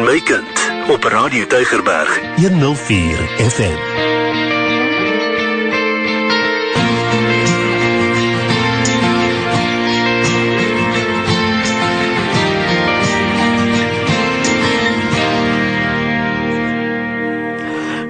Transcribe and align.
en 0.00 0.06
my 0.06 0.20
kind 0.20 0.60
op 0.88 1.04
Radio 1.04 1.46
Tygerberg 1.46 2.20
104 2.36 3.18
FM. 3.36 3.78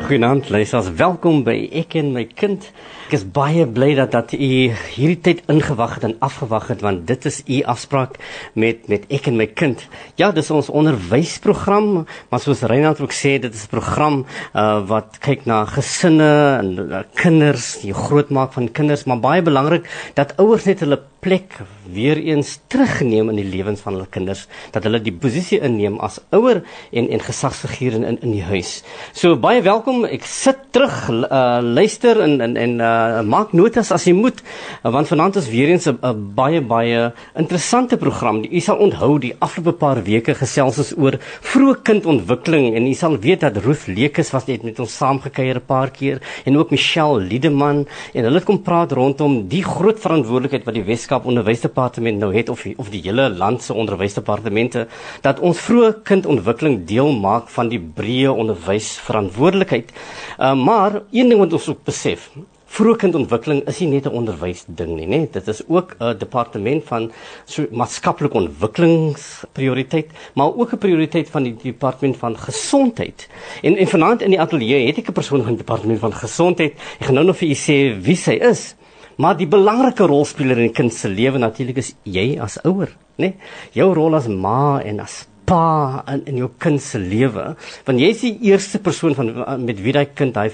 Goeienaand, 0.05 0.49
luisters. 0.49 0.91
Welkom 0.91 1.43
by 1.43 1.69
Ek 1.73 1.95
en 1.95 2.13
my 2.13 2.25
kind. 2.35 2.71
Ek 3.11 3.17
is 3.19 3.25
baie 3.27 3.65
bly 3.67 3.89
dat 3.99 4.13
dat 4.15 4.31
u 4.37 4.39
hierdie 4.39 5.17
tyd 5.19 5.41
ingewag 5.51 5.97
het 5.97 6.05
en 6.07 6.13
afgewag 6.23 6.69
het 6.71 6.85
want 6.87 7.09
dit 7.09 7.25
is 7.27 7.41
u 7.43 7.57
afspraak 7.73 8.15
met 8.55 8.87
met 8.87 9.09
Ek 9.11 9.27
en 9.27 9.35
my 9.41 9.49
kind. 9.51 9.83
Ja, 10.15 10.31
dis 10.31 10.53
ons 10.55 10.71
onderwysprogram, 10.71 12.05
maar 12.31 12.45
soos 12.45 12.63
Reinhard 12.63 13.03
ook 13.03 13.11
sê, 13.11 13.41
dit 13.43 13.51
is 13.51 13.67
'n 13.67 13.75
program 13.75 14.23
uh, 14.55 14.87
wat 14.87 15.19
kyk 15.19 15.43
na 15.45 15.65
gesinne 15.67 16.31
en 16.63 16.71
uh, 16.79 17.03
kinders, 17.19 17.81
die 17.83 17.95
grootmaak 17.95 18.53
van 18.53 18.71
kinders, 18.71 19.05
maar 19.05 19.19
baie 19.19 19.43
belangrik 19.43 19.91
dat 20.15 20.37
ouers 20.39 20.71
net 20.71 20.87
hulle 20.87 21.03
plek 21.21 21.53
weer 21.93 22.17
eens 22.17 22.59
terugneem 22.73 23.29
in 23.29 23.37
die 23.37 23.49
lewens 23.49 23.83
van 23.85 23.97
hulle 23.97 24.09
kinders 24.09 24.47
dat 24.73 24.87
hulle 24.87 25.01
die 25.05 25.13
posisie 25.13 25.59
inneem 25.61 25.99
as 26.01 26.21
ouer 26.37 26.63
en 26.93 27.11
en 27.11 27.21
gesagsfiguur 27.21 27.99
in 27.99 28.07
in 28.21 28.33
die 28.33 28.45
huis. 28.45 28.83
So 29.13 29.37
baie 29.37 29.63
welkom. 29.67 30.05
Ek 30.05 30.25
sit 30.25 30.71
terug 30.73 30.97
uh, 31.11 31.61
luister 31.61 32.23
en 32.25 32.41
en 32.41 32.57
en 32.57 32.79
uh, 32.81 33.00
maak 33.27 33.53
notas 33.53 33.91
as 33.93 34.07
jy 34.09 34.15
moet 34.15 34.41
uh, 34.85 34.93
want 34.95 35.11
vanaand 35.11 35.37
is 35.37 35.51
weer 35.51 35.69
eens 35.69 35.89
'n 35.89 35.99
baie 36.35 36.61
baie 36.61 37.13
interessante 37.35 37.97
program. 37.97 38.45
U 38.45 38.61
sal 38.61 38.77
onthou 38.77 39.19
die 39.19 39.35
afgelope 39.39 39.79
paar 39.79 40.03
weke 40.03 40.35
gesels 40.35 40.79
ons 40.79 40.95
oor 40.97 41.19
vroeë 41.41 41.83
kindontwikkeling 41.83 42.77
en 42.77 42.87
u 42.87 42.95
sal 42.95 43.19
weet 43.19 43.41
dat 43.41 43.57
Ruth 43.57 43.87
Lekes 43.87 44.31
was 44.31 44.47
net 44.47 44.63
met 44.63 44.79
ons 44.79 44.97
saamgekuier 44.97 45.57
'n 45.57 45.67
paar 45.67 45.91
keer 45.91 46.21
en 46.45 46.57
ook 46.57 46.71
Michelle 46.71 47.21
Liedeman 47.21 47.87
en 48.15 48.25
hulle 48.25 48.39
het 48.39 48.45
kom 48.45 48.63
praat 48.63 48.93
rondom 48.93 49.49
die 49.49 49.65
groot 49.65 49.99
verantwoordelikheid 49.99 50.65
wat 50.65 50.75
die 50.75 50.85
Wes 50.85 51.01
Weskaap 51.01 51.25
Onderwysdepartement 51.25 52.21
nou 52.21 52.29
het 52.35 52.49
of 52.53 52.67
of 52.77 52.91
die 52.93 53.01
hele 53.03 53.31
land 53.33 53.63
se 53.65 53.75
onderwysdepartemente 53.75 54.87
dat 55.25 55.41
ons 55.41 55.63
vroeë 55.65 55.95
kindontwikkeling 56.05 56.85
deel 56.87 57.09
maak 57.17 57.49
van 57.49 57.71
die 57.73 57.81
breë 57.81 58.29
onderwysverantwoordelikheid. 58.35 59.91
Uh, 60.39 60.55
maar 60.55 61.01
een 61.11 61.33
ding 61.33 61.41
wat 61.41 61.57
ons 61.57 61.69
ook 61.73 61.85
besef, 61.89 62.29
vroeë 62.71 62.99
kindontwikkeling 63.03 63.65
is 63.71 63.81
nie 63.83 63.89
net 63.91 64.07
'n 64.07 64.15
onderwysding 64.21 64.93
nie, 64.97 65.07
nê? 65.07 65.31
Dit 65.33 65.49
is 65.49 65.63
ook 65.69 65.97
'n 65.99 66.19
departement 66.19 66.85
van 66.85 67.11
so 67.45 67.67
maatskaplike 67.71 68.37
ontwikkelingsprioriteit, 68.37 70.09
maar 70.35 70.55
ook 70.55 70.73
'n 70.73 70.79
prioriteit 70.79 71.31
van 71.31 71.43
die 71.43 71.57
departement 71.63 72.17
van 72.17 72.37
gesondheid. 72.37 73.29
En 73.63 73.77
en 73.77 73.87
vanaand 73.87 74.23
in 74.23 74.31
die 74.31 74.41
ateljee 74.41 74.87
het 74.87 74.99
ek 74.99 75.09
'n 75.09 75.13
persoon 75.13 75.43
van 75.43 75.55
die 75.55 75.65
departement 75.65 75.99
van 75.99 76.13
gesondheid. 76.13 76.73
Ek 77.01 77.07
gaan 77.07 77.15
nou 77.15 77.27
nog 77.27 77.37
vir 77.37 77.49
u 77.49 77.55
sê 77.55 78.01
wie 78.03 78.17
sy 78.17 78.39
is. 78.41 78.75
Maar 79.17 79.37
die 79.37 79.49
belangrike 79.49 80.07
rolspeler 80.07 80.59
in 80.59 80.69
'n 80.69 80.73
kind 80.73 80.95
se 80.95 81.09
lewe 81.09 81.39
natuurlik 81.39 81.77
is 81.77 81.95
jy 82.03 82.39
as 82.41 82.59
ouer, 82.65 82.89
né? 82.89 82.95
Nee? 83.17 83.35
Jou 83.73 83.95
rol 83.95 84.15
as 84.15 84.29
ma 84.29 84.81
en 84.81 85.01
as 85.01 85.27
pa 85.45 86.03
in 86.07 86.23
in 86.27 86.37
jou 86.37 86.51
kind 86.59 86.83
se 86.83 86.99
lewe, 86.99 87.57
want 87.85 88.01
jy 88.01 88.09
is 88.09 88.21
die 88.21 88.39
eerste 88.41 88.79
persoon 88.79 89.15
van 89.15 89.65
met 89.65 89.83
wie 89.83 89.93
daai 89.93 90.07
kind 90.15 90.37
hy 90.37 90.49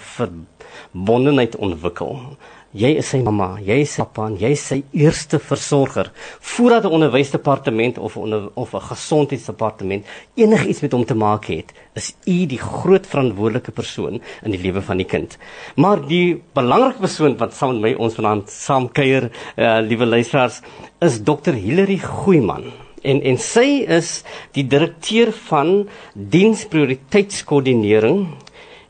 verbondenheid 0.92 1.56
ontwikkel. 1.56 2.36
Jy 2.76 2.90
is 3.00 3.08
sy 3.08 3.22
mamma, 3.24 3.54
jy 3.64 3.78
is 3.86 3.94
sy 3.94 4.02
pappa, 4.02 4.26
jy 4.36 4.50
is 4.52 4.62
sy 4.68 4.76
eerste 4.98 5.38
versorger. 5.40 6.10
Voordat 6.40 6.84
'n 6.84 6.92
onderwysdepartement 6.92 7.98
of 7.98 8.16
onder, 8.16 8.50
of 8.54 8.74
'n 8.74 8.80
gesondheidsdepartement 8.80 10.04
enigiets 10.34 10.82
met 10.82 10.92
hom 10.92 11.04
te 11.04 11.14
maak 11.14 11.44
het, 11.44 11.72
is 11.94 12.14
u 12.26 12.46
die 12.46 12.58
groot 12.58 13.06
verantwoordelike 13.06 13.72
persoon 13.72 14.20
in 14.42 14.50
die 14.50 14.60
lewe 14.60 14.82
van 14.82 14.96
die 14.96 15.06
kind. 15.06 15.38
Maar 15.76 16.06
die 16.06 16.42
belangrike 16.52 17.00
persoon 17.00 17.36
wat 17.36 17.54
saam 17.54 17.72
met 17.72 17.80
my 17.80 17.94
ons 17.98 18.14
vanaand 18.14 18.50
saam 18.50 18.92
kuier, 18.92 19.30
uh, 19.56 19.78
liewe 19.80 20.06
luisteraars, 20.06 20.60
is 21.00 21.22
Dr. 21.22 21.52
Hilary 21.52 21.98
Goeiman. 21.98 22.72
En 23.02 23.22
en 23.22 23.38
sy 23.38 23.84
is 23.88 24.24
die 24.52 24.66
direkteur 24.66 25.32
van 25.32 25.88
diensprioriteitskoördinering 26.12 28.26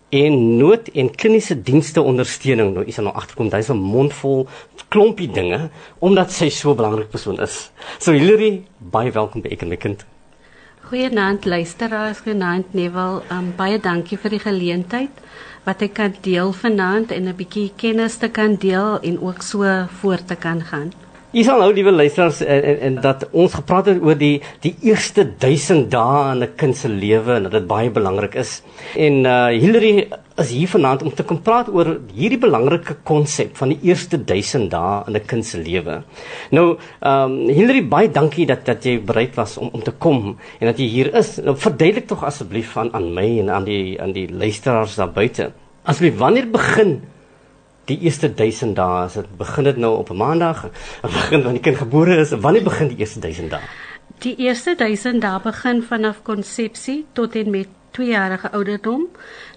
en 0.08 0.56
nood 0.56 0.88
en 0.94 1.10
kliniese 1.10 1.62
dienste 1.62 2.02
ondersteuning. 2.02 2.74
Nou 2.74 2.84
is 2.86 2.96
hy 2.96 3.02
nou 3.02 3.14
agterkom, 3.14 3.50
hy's 3.52 3.70
'n 3.70 3.76
mond 3.76 4.12
vol 4.12 4.48
klompie 4.88 5.28
dinge 5.28 5.70
omdat 5.98 6.30
sy 6.30 6.48
so 6.48 6.70
'n 6.70 6.76
belangrike 6.76 7.10
persoon 7.10 7.40
is. 7.40 7.70
So 7.98 8.12
Hilary, 8.12 8.64
baie 8.78 9.10
welkom 9.10 9.42
by 9.42 9.48
ek 9.48 9.62
en 9.62 9.68
my 9.68 9.76
kind. 9.76 10.04
Goeienaand 10.86 11.44
luisteraars, 11.44 12.20
goeienaand 12.20 12.74
Neville. 12.74 13.22
Um, 13.30 13.52
baie 13.56 13.78
dankie 13.78 14.18
vir 14.18 14.30
die 14.30 14.38
geleentheid 14.38 15.10
wat 15.64 15.82
ek 15.82 15.94
kan 15.94 16.14
deel 16.22 16.52
vanaand 16.52 17.10
en 17.10 17.26
'n 17.28 17.36
bietjie 17.36 17.72
kennis 17.76 18.16
te 18.16 18.28
kan 18.28 18.54
deel 18.54 19.00
en 19.02 19.20
ook 19.20 19.42
so 19.42 19.64
voort 20.00 20.28
te 20.28 20.36
kan 20.36 20.60
gaan. 20.60 20.92
Jy 21.36 21.42
sal 21.44 21.58
nou 21.60 21.68
liewe 21.76 21.92
luisteraars 21.92 22.38
en, 22.40 22.62
en, 22.64 22.78
en 22.86 22.94
dat 23.04 23.26
ons 23.36 23.52
gepraat 23.58 23.90
het 23.90 23.98
oor 24.00 24.16
die 24.16 24.38
die 24.64 24.70
eerste 24.88 25.26
1000 25.42 25.90
dae 25.92 26.20
in 26.32 26.42
'n 26.46 26.54
kind 26.56 26.76
se 26.76 26.88
lewe 26.88 27.34
en 27.34 27.42
dat 27.44 27.52
dit 27.52 27.66
baie 27.68 27.90
belangrik 27.92 28.38
is. 28.40 28.62
En 28.96 29.18
uh 29.28 29.52
Hillary 29.52 30.08
is 30.40 30.50
hier 30.50 30.68
vanaand 30.68 31.02
om 31.02 31.12
te 31.12 31.26
kom 31.28 31.42
praat 31.42 31.68
oor 31.68 31.98
hierdie 32.14 32.40
belangrike 32.40 32.96
konsep 33.04 33.52
van 33.60 33.68
die 33.68 33.78
eerste 33.82 34.16
1000 34.16 34.70
dae 34.70 35.02
in 35.08 35.16
'n 35.16 35.26
kind 35.26 35.44
se 35.44 35.58
lewe. 35.58 36.02
Nou, 36.50 36.78
ehm 37.00 37.32
um, 37.32 37.48
Hillary, 37.48 37.84
baie 37.84 38.08
dankie 38.08 38.46
dat 38.46 38.64
dat 38.64 38.84
jy 38.84 38.96
bereid 39.04 39.36
was 39.36 39.58
om 39.58 39.68
om 39.72 39.82
te 39.82 39.92
kom 39.92 40.38
en 40.60 40.66
dat 40.66 40.78
jy 40.78 40.88
hier 40.88 41.14
is. 41.14 41.36
Nou 41.36 41.56
verduidelik 41.56 42.06
tog 42.06 42.24
asseblief 42.24 42.76
aan 42.76 42.94
aan 42.94 43.12
my 43.12 43.38
en 43.40 43.50
aan 43.50 43.64
die 43.64 44.00
aan 44.00 44.12
die 44.12 44.28
luisteraars 44.32 44.96
daar 44.96 45.12
buite. 45.12 45.52
Asseblief, 45.84 46.16
wanneer 46.16 46.48
begin 46.50 47.02
die 47.86 47.98
eerste 48.00 48.34
1000 48.34 48.76
dae 48.76 49.04
as 49.04 49.14
dit 49.18 49.36
begin 49.38 49.64
dit 49.64 49.76
nou 49.76 49.96
op 49.96 50.10
'n 50.10 50.16
maandag 50.16 50.70
begin 51.02 51.42
wanneer 51.42 51.62
die 51.62 51.70
kind 51.70 51.76
gebore 51.76 52.16
is 52.16 52.30
wanneer 52.30 52.62
begin 52.62 52.88
die 52.88 52.98
eerste 52.98 53.20
1000 53.20 53.50
dae 53.50 53.60
die 54.18 54.36
eerste 54.36 54.74
1000 54.74 55.22
dae 55.22 55.40
begin 55.40 55.82
vanaf 55.82 56.22
konsepsie 56.22 57.06
tot 57.12 57.34
en 57.34 57.50
met 57.50 57.68
2 57.90 58.08
jarige 58.08 58.52
ouderdom 58.52 59.06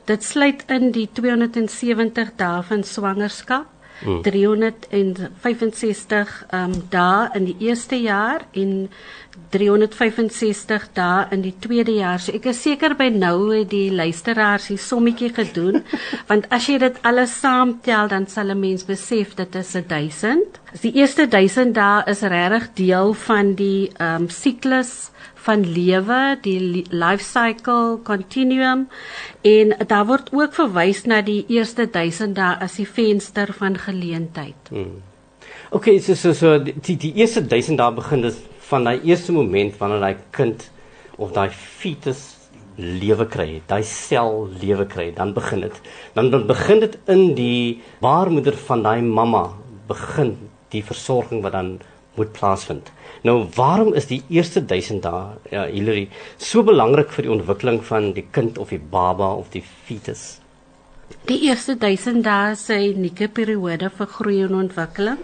dit 0.06 0.23
sluit 0.23 0.63
in 0.68 0.91
die 0.91 1.09
270 1.13 2.31
dae 2.35 2.63
van 2.63 2.84
swangerskap 2.84 3.66
hmm. 4.03 4.22
365 4.22 6.45
um, 6.53 6.73
dae 6.89 7.29
in 7.34 7.45
die 7.45 7.56
eerste 7.59 8.01
jaar 8.01 8.41
en 8.51 8.89
365 9.50 10.88
dae 10.94 11.26
in 11.34 11.42
die 11.42 11.54
tweede 11.60 11.96
jaar. 11.98 12.22
So 12.22 12.34
ek 12.38 12.50
is 12.52 12.62
seker 12.62 12.96
by 13.00 13.10
nou 13.14 13.50
het 13.52 13.70
die 13.72 13.90
luisteraars 13.94 14.70
die 14.70 14.80
sommetjie 14.82 15.32
gedoen 15.34 15.84
want 16.30 16.50
as 16.54 16.70
jy 16.70 16.78
dit 16.82 17.00
alles 17.08 17.34
saamtel 17.42 18.12
dan 18.12 18.28
sal 18.28 18.54
'n 18.54 18.60
mens 18.60 18.86
besef 18.86 19.36
dit 19.36 19.56
is 19.56 19.76
'n 19.76 19.86
1000. 19.88 20.60
Die 20.82 20.94
eerste 20.94 21.28
1000 21.28 21.74
dae 21.76 22.04
is 22.08 22.22
regtig 22.22 22.74
deel 22.74 23.14
van 23.14 23.56
die 23.56 23.92
ehm 23.98 24.24
um, 24.24 24.30
siklus 24.30 25.12
van 25.40 25.64
lewe, 25.64 26.38
die 26.42 26.86
life 26.92 27.24
cycle 27.24 28.00
continuum 28.04 28.88
en 29.42 29.76
daar 29.88 30.06
word 30.06 30.30
ook 30.36 30.54
verwys 30.54 31.06
na 31.06 31.22
die 31.22 31.46
eerste 31.48 31.88
1000 31.88 32.36
dae 32.36 32.58
as 32.60 32.76
die 32.76 32.88
venster 32.88 33.54
van 33.54 33.78
geleentheid. 33.78 34.70
Hmm. 34.70 35.02
Okay, 35.72 36.00
so 36.00 36.16
so 36.16 36.34
so 36.34 36.58
die 36.60 36.98
die 36.98 37.14
eerste 37.16 37.42
1000 37.42 37.78
dae 37.78 37.92
begin 37.94 38.22
dis 38.22 38.38
van 38.69 38.85
daai 38.85 39.00
eerste 39.03 39.34
moment 39.34 39.78
wanneer 39.80 40.03
daai 40.03 40.18
kind 40.35 40.69
of 41.18 41.34
daai 41.34 41.50
fetus 41.50 42.40
lewe 42.80 43.25
kry, 43.28 43.62
daai 43.68 43.84
sel 43.84 44.47
lewe 44.62 44.85
kry, 44.88 45.09
dan 45.16 45.34
begin 45.35 45.66
dit. 45.66 45.80
Dan 46.16 46.30
dan 46.31 46.47
begin 46.47 46.80
dit 46.80 46.97
in 47.12 47.34
die 47.35 47.81
baarmoeder 48.00 48.56
van 48.69 48.84
daai 48.84 49.02
mamma 49.02 49.50
begin 49.90 50.38
die 50.72 50.84
versorging 50.85 51.41
wat 51.44 51.57
dan 51.57 51.80
moet 52.16 52.31
plaasvind. 52.35 52.91
Nou 53.24 53.47
waarom 53.56 53.94
is 53.94 54.07
die 54.12 54.21
eerste 54.30 54.62
1000 54.66 55.04
dae 55.04 55.24
ja 55.51 55.66
Hilary 55.68 56.07
so 56.38 56.63
belangrik 56.63 57.12
vir 57.16 57.27
die 57.27 57.33
ontwikkeling 57.36 57.81
van 57.88 58.13
die 58.16 58.25
kind 58.36 58.57
of 58.57 58.71
die 58.75 58.80
baba 58.80 59.33
of 59.39 59.50
die 59.56 59.63
fetus? 59.63 60.39
Die 61.30 61.39
eerste 61.50 61.75
1000 61.75 62.24
dae 62.24 62.51
is 62.51 62.69
'n 62.69 62.95
unieke 62.95 63.27
periode 63.27 63.89
vir 63.89 64.07
groei 64.07 64.44
en 64.44 64.56
ontwikkeling. 64.56 65.19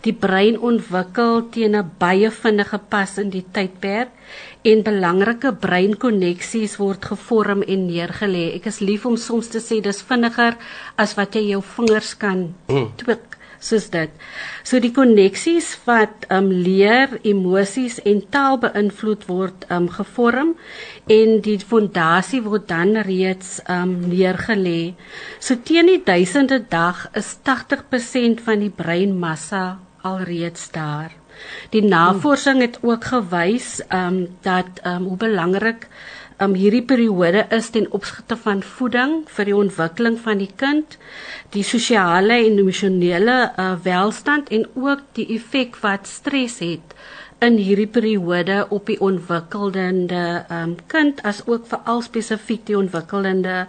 Die 0.00 0.14
brein 0.16 0.56
ontwikkel 0.56 1.42
teen 1.52 1.74
'n 1.76 1.90
baie 2.00 2.30
vinnige 2.32 2.78
pas 2.92 3.18
in 3.18 3.30
die 3.30 3.44
tydperk 3.52 4.08
en 4.64 4.82
belangrike 4.82 5.52
breinkoneksies 5.52 6.78
word 6.80 7.04
gevorm 7.04 7.60
en 7.62 7.86
neergelê. 7.88 8.54
Ek 8.56 8.66
is 8.66 8.80
lief 8.80 9.04
om 9.06 9.16
soms 9.16 9.48
te 9.48 9.60
sê 9.60 9.80
dis 9.84 10.00
vinniger 10.02 10.56
as 10.96 11.16
wat 11.18 11.34
jy 11.34 11.50
jou 11.50 11.60
vingers 11.76 12.14
kan 12.16 12.54
hmm. 12.68 12.88
twik 12.96 13.36
soos 13.60 13.90
dit. 13.92 14.08
So 14.64 14.80
die 14.80 14.92
koneksies 14.96 15.68
wat 15.84 16.24
um 16.30 16.48
leer, 16.48 17.18
emosies 17.22 18.00
en 18.08 18.22
taal 18.32 18.56
beïnvloed 18.62 19.28
word 19.28 19.68
um 19.68 19.90
gevorm 19.98 20.54
en 21.12 21.36
die 21.44 21.58
fondasie 21.58 22.40
word 22.40 22.68
dan 22.72 22.96
reeds 23.04 23.60
um 23.68 23.92
neergelê. 24.08 24.94
So 25.40 25.60
teen 25.60 25.92
die 25.92 26.00
duisende 26.00 26.62
dag 26.72 27.04
is 27.12 27.36
80% 27.44 28.40
van 28.48 28.64
die 28.64 28.72
breinmassa 28.72 29.89
alreeds 30.02 30.70
daar. 30.70 31.12
Die 31.70 31.82
navorsing 31.82 32.60
het 32.60 32.78
ook 32.82 33.04
gewys 33.04 33.80
um 33.88 34.26
dat 34.44 34.82
um 34.84 35.04
hoe 35.04 35.16
belangrik 35.16 35.88
um, 36.40 36.54
hierdie 36.56 36.84
periode 36.84 37.44
is 37.52 37.70
ten 37.70 37.86
opsigte 37.92 38.36
van 38.36 38.62
voeding 38.62 39.16
vir 39.36 39.50
die 39.50 39.56
ontwikkeling 39.56 40.18
van 40.24 40.40
die 40.40 40.50
kind, 40.62 40.96
die 41.54 41.64
sosiale 41.66 42.40
en 42.46 42.60
emosionele 42.62 43.38
uh, 43.50 43.72
welstand 43.84 44.52
en 44.54 44.66
ook 44.74 45.04
die 45.18 45.28
effek 45.36 45.78
wat 45.84 46.08
stres 46.08 46.60
het 46.64 46.96
in 47.44 47.56
hierdie 47.56 47.88
periode 47.88 48.66
op 48.68 48.88
die 48.88 48.98
ontwikkelende 49.00 50.44
um, 50.52 50.76
kind 50.92 51.22
as 51.24 51.40
ook 51.46 51.68
veral 51.70 52.02
spesifiek 52.04 52.66
die 52.68 52.76
ontwikkelende 52.76 53.64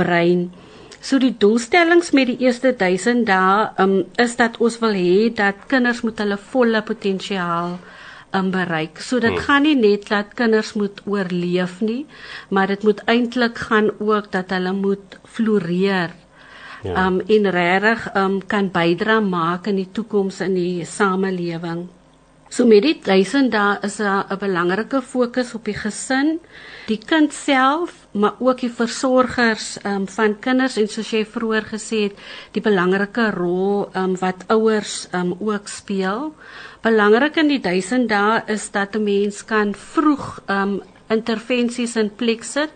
brein. 0.00 0.48
So 1.02 1.18
die 1.18 1.34
doelstellings 1.34 2.12
met 2.14 2.28
die 2.30 2.38
eerste 2.46 2.70
1000 2.78 3.26
dae 3.26 3.70
um, 3.82 3.94
is 4.22 4.36
dat 4.38 4.60
ons 4.62 4.78
wil 4.78 4.94
hê 4.94 5.32
dat 5.34 5.66
kinders 5.66 6.04
moet 6.06 6.20
hulle 6.22 6.38
volle 6.52 6.82
potensiaal 6.86 7.74
um, 8.32 8.50
bereik. 8.54 9.00
So 9.02 9.18
dit 9.18 9.34
hmm. 9.34 9.44
gaan 9.48 9.66
nie 9.66 9.74
net 9.80 10.06
dat 10.12 10.36
kinders 10.38 10.76
moet 10.78 11.02
oorleef 11.10 11.80
nie, 11.82 12.04
maar 12.54 12.70
dit 12.70 12.86
moet 12.86 13.02
eintlik 13.10 13.58
gaan 13.66 13.90
ook 13.98 14.30
dat 14.30 14.54
hulle 14.54 14.72
moet 14.78 15.18
floreer. 15.26 16.14
Ja. 16.82 17.06
Um 17.06 17.20
en 17.30 17.50
regtig 17.54 18.06
um 18.18 18.38
kan 18.46 18.70
bydra 18.74 19.20
maak 19.22 19.68
in 19.70 19.76
die 19.78 19.90
toekoms 19.94 20.40
in 20.42 20.54
die 20.58 20.86
samelewing. 20.86 21.84
So 22.50 22.66
met 22.66 22.82
dit 22.82 23.04
duisend 23.04 23.52
daar 23.52 23.78
is 23.84 23.98
'n 23.98 24.38
belangrike 24.38 25.02
fokus 25.02 25.54
op 25.54 25.64
die 25.64 25.78
gesin, 25.78 26.38
die 26.86 26.98
kind 26.98 27.32
self, 27.32 28.01
maar 28.12 28.34
ook 28.38 28.60
die 28.60 28.72
versorgers 28.72 29.78
um, 29.88 30.04
van 30.08 30.36
kinders 30.44 30.76
en 30.76 30.88
soos 30.88 31.10
jy 31.14 31.22
vroeër 31.24 31.68
gesê 31.72 32.00
het, 32.08 32.18
die 32.52 32.62
belangrike 32.64 33.30
rol 33.32 33.88
um, 33.96 34.16
wat 34.20 34.44
ouers 34.52 35.06
um, 35.16 35.32
ook 35.40 35.68
speel. 35.68 36.32
Belangrik 36.84 37.38
in 37.40 37.48
die 37.48 37.60
duisend 37.62 38.10
dae 38.12 38.42
is 38.52 38.70
dat 38.70 38.96
'n 38.96 39.04
mens 39.04 39.44
kan 39.44 39.74
vroeg 39.74 40.42
um, 40.48 40.82
intervensies 41.12 41.96
in 41.96 42.10
plek 42.10 42.44
sit 42.44 42.70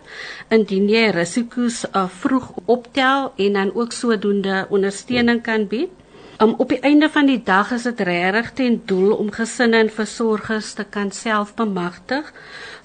indien 0.49 0.89
jy 0.89 1.09
risiko's 1.15 1.85
uh, 1.85 2.07
vroeg 2.21 2.51
optel 2.65 3.33
en 3.37 3.53
dan 3.53 3.71
ook 3.75 3.91
sodoende 3.91 4.65
ondersteuning 4.69 5.41
kan 5.43 5.67
bied. 5.67 5.89
Um, 6.37 6.53
op 6.61 6.69
die 6.69 6.79
einde 6.85 7.09
van 7.09 7.25
die 7.25 7.39
dag 7.41 7.71
is 7.73 7.87
dit 7.87 7.99
regtig 8.05 8.51
ten 8.53 8.75
doel 8.85 9.15
om 9.17 9.31
gesinne 9.33 9.79
en 9.81 9.87
versorgers 9.89 10.75
te 10.77 10.83
kan 10.85 11.07
self 11.11 11.55
bemagtig 11.57 12.27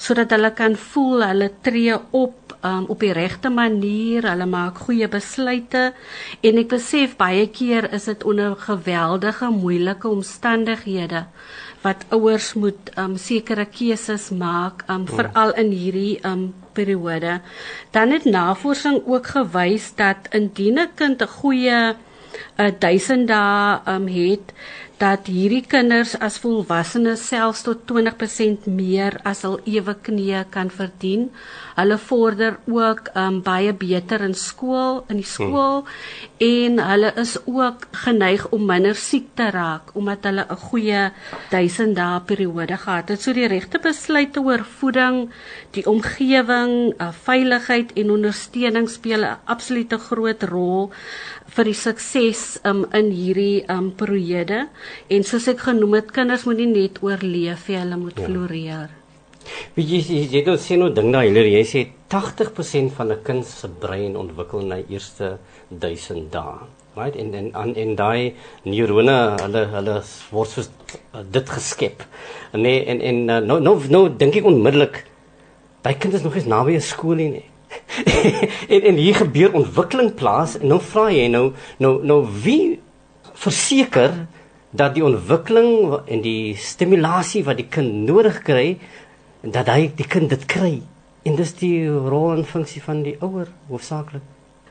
sodat 0.01 0.31
hulle 0.33 0.49
kan 0.57 0.73
voel 0.77 1.21
hulle 1.27 1.51
tree 1.61 1.99
op 2.17 2.55
um, 2.65 2.87
op 2.89 3.03
die 3.05 3.13
regte 3.13 3.51
manier, 3.53 4.25
hulle 4.31 4.47
maak 4.49 4.79
goeie 4.87 5.09
besluite. 5.11 5.83
En 6.41 6.61
ek 6.63 6.71
besef 6.71 7.17
baie 7.21 7.45
keer 7.53 7.91
is 7.93 8.09
dit 8.09 8.25
onder 8.25 8.55
geweldige 8.57 9.51
moeilike 9.53 10.09
omstandighede 10.09 11.27
wat 11.83 12.07
ouers 12.15 12.53
moet 12.55 12.93
um, 12.97 13.19
sekere 13.19 13.67
keuses 13.67 14.31
maak 14.31 14.85
um, 14.89 15.05
veral 15.11 15.53
in 15.61 15.75
hierdie 15.75 16.17
um, 16.25 16.55
periode. 16.73 17.41
Dan 17.93 18.17
het 18.17 18.25
navorsing 18.25 19.03
ook 19.05 19.35
gewys 19.35 19.91
dat 20.01 20.33
indien 20.33 20.81
'n 20.81 20.89
kind 20.95 21.21
'n 21.21 21.35
goeie 21.43 21.93
'n 22.59 22.73
1000 22.79 23.27
dae 23.29 23.81
um, 23.95 24.07
het 24.09 24.53
dat 25.03 25.27
hierdie 25.27 25.65
kinders 25.67 26.13
as 26.23 26.37
volwassenes 26.39 27.25
selfs 27.29 27.63
tot 27.67 27.81
20% 27.91 28.69
meer 28.71 29.17
as 29.25 29.43
hul 29.43 29.59
ewe 29.67 29.95
knie 30.09 30.45
kan 30.55 30.71
verdien. 30.71 31.31
Hulle 31.77 31.99
vorder 31.99 32.59
ook 32.69 33.09
um, 33.17 33.41
baie 33.43 33.73
beter 33.73 34.21
in 34.21 34.35
skool, 34.35 35.05
in 35.09 35.23
die 35.23 35.27
skool 35.29 35.83
hmm. 35.83 35.89
en 36.39 36.79
hulle 36.91 37.13
is 37.23 37.37
ook 37.45 37.87
geneig 38.05 38.45
om 38.53 38.67
minder 38.69 38.99
siek 38.99 39.31
te 39.39 39.49
raak 39.55 39.95
omdat 39.99 40.29
hulle 40.29 40.47
'n 40.49 40.63
goeie 40.69 41.03
1000 41.51 41.97
dae 41.97 42.21
periode 42.21 42.77
gehad 42.77 43.09
het. 43.09 43.21
So 43.23 43.33
die 43.33 43.49
regte 43.49 43.79
besluite 43.79 44.41
oor 44.41 44.65
voeding, 44.65 45.31
die 45.71 45.87
omgewing, 45.87 46.95
uh, 47.01 47.13
veiligheid 47.13 47.93
en 47.97 48.11
ondersteuning 48.11 48.89
speel 48.89 49.25
'n 49.25 49.39
absolute 49.45 49.99
groot 49.99 50.43
rol 50.43 50.91
vir 51.57 51.65
die 51.65 51.77
sukses 51.77 52.61
um, 52.65 52.87
in 52.93 53.11
hierdie 53.11 53.65
um, 53.69 53.93
periode 53.93 54.69
en 55.09 55.25
soos 55.25 55.49
ek 55.49 55.69
genoem 55.69 56.01
het 56.01 56.13
kinders 56.13 56.45
moet 56.49 56.57
nie 56.63 56.73
net 56.73 57.03
oorleef 57.03 57.69
nie 57.69 57.79
hulle 57.79 57.97
moet 57.97 58.19
ja. 58.19 58.27
floreer. 58.27 59.02
Wie 59.75 59.85
jy 59.87 60.01
jy 60.03 60.23
jy 60.33 60.45
het 60.47 60.61
sien 60.61 60.83
nou 60.83 60.91
ding 60.95 61.13
daai 61.13 61.29
hulle 61.29 61.45
jy 61.49 61.63
sê 61.65 61.87
80% 62.13 62.93
van 62.97 63.13
'n 63.13 63.23
kind 63.25 63.47
se 63.47 63.69
brein 63.69 64.17
ontwikkel 64.17 64.61
in 64.61 64.69
die 64.69 64.95
eerste 64.95 65.39
1000 65.71 66.33
dae. 66.33 66.67
Right 66.97 67.17
en 67.17 67.35
en 67.35 67.53
en, 67.55 67.75
en 67.75 67.95
daai 67.97 68.35
neurone 68.65 69.37
hulle 69.41 69.63
hulle 69.77 70.03
word 70.31 70.51
so 70.51 70.61
uh, 70.61 71.23
dit 71.31 71.49
geskep. 71.49 72.05
Nee 72.53 72.85
en 72.85 73.01
en 73.01 73.29
uh, 73.29 73.39
nou 73.41 73.61
nou 73.61 73.81
nou 73.89 74.09
dink 74.09 74.37
ek 74.37 74.45
onmiddellik 74.45 75.05
daai 75.83 75.97
kind 75.99 76.15
is 76.15 76.23
nog 76.23 76.35
eens 76.37 76.47
naby 76.47 76.77
'n 76.77 76.81
skool 76.81 77.17
nie. 77.17 77.45
en 78.75 78.83
en 78.83 78.97
hier 78.97 79.15
gebeur 79.15 79.55
ontwikkeling 79.55 80.15
plaas 80.15 80.59
en 80.59 80.69
nou 80.69 80.81
vra 80.81 81.09
jy 81.11 81.29
nou 81.33 81.53
nou 81.79 82.05
nou 82.05 82.21
wie 82.45 82.81
verseker 83.33 84.27
dat 84.73 84.95
die 84.97 85.05
ontwikkeling 85.05 85.99
en 86.07 86.23
die 86.25 86.57
stimulasie 86.57 87.45
wat 87.45 87.59
die 87.61 87.69
kind 87.69 88.07
nodig 88.09 88.41
kry 88.47 88.79
dat 89.43 89.69
hy 89.69 89.93
die 89.97 90.07
kind 90.07 90.31
dit 90.31 90.47
kry 90.47 90.83
en 91.25 91.37
dis 91.37 91.55
die 91.55 91.89
rol 91.89 92.33
en 92.37 92.45
funksie 92.45 92.83
van 92.83 93.03
die 93.03 93.17
ouer 93.21 93.49
hoofsaaklik 93.69 94.23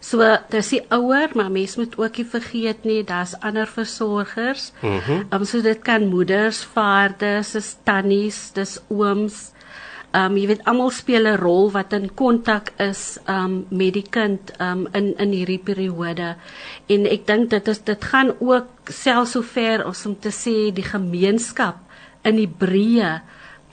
So 0.01 0.25
dis 0.50 0.69
die 0.73 0.81
ouer, 0.89 1.29
maar 1.38 1.51
mens 1.53 1.75
moet 1.77 1.94
ook 1.94 2.15
nie 2.18 2.25
vergeet 2.25 2.85
nie, 2.89 3.03
daar's 3.06 3.35
ander 3.39 3.68
versorgers. 3.69 4.71
Mhm. 4.81 5.12
Mm 5.12 5.25
um, 5.29 5.45
so 5.45 5.62
dit 5.62 5.81
kan 5.81 6.07
moeders, 6.09 6.63
vaders, 6.73 7.77
tannies, 7.85 8.50
dis 8.57 8.79
ooms, 8.89 9.51
Ehm 10.12 10.33
um, 10.33 10.38
jy 10.38 10.47
weet 10.50 10.65
almal 10.68 10.89
speel 10.91 11.27
'n 11.29 11.39
rol 11.39 11.69
wat 11.71 11.94
in 11.95 12.09
kontak 12.19 12.73
is 12.83 13.18
um 13.31 13.53
met 13.69 13.94
die 13.95 14.07
kind 14.18 14.51
um 14.59 14.88
in 14.91 15.13
in 15.18 15.31
hierdie 15.31 15.63
periode. 15.63 16.35
En 16.88 17.06
ek 17.07 17.23
dink 17.27 17.50
dit 17.50 17.68
is 17.68 17.79
dit 17.79 18.03
gaan 18.03 18.33
ook 18.39 18.91
selfs 18.91 19.31
so 19.31 19.41
ver 19.41 19.85
as 19.85 20.06
om 20.06 20.19
te 20.19 20.29
sê 20.29 20.73
die 20.75 20.83
gemeenskap 20.83 21.77
in 22.23 22.38
Hebreë 22.44 23.21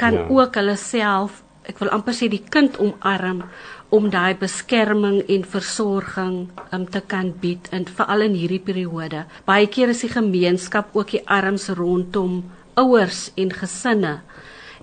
kan 0.00 0.14
ja. 0.14 0.24
ook 0.28 0.56
hulle 0.60 0.76
self, 0.80 1.42
ek 1.68 1.80
wil 1.82 1.90
amper 1.92 2.16
sê 2.16 2.30
die 2.32 2.44
kind 2.54 2.78
omarm 2.80 3.42
om 3.92 4.08
daai 4.12 4.36
beskerming 4.40 5.22
en 5.32 5.44
versorging 5.48 6.36
um 6.76 6.84
te 6.92 7.00
kan 7.00 7.32
bied 7.42 7.68
in 7.72 7.86
veral 7.88 8.26
in 8.26 8.36
hierdie 8.36 8.62
periode. 8.64 9.24
Baie 9.48 9.68
keer 9.72 9.92
is 9.92 10.04
die 10.04 10.12
gemeenskap 10.12 10.96
ook 10.96 11.14
die 11.16 11.24
arms 11.24 11.68
rondom 11.76 12.42
ouers 12.78 13.28
en 13.36 13.52
gesinne 13.52 14.18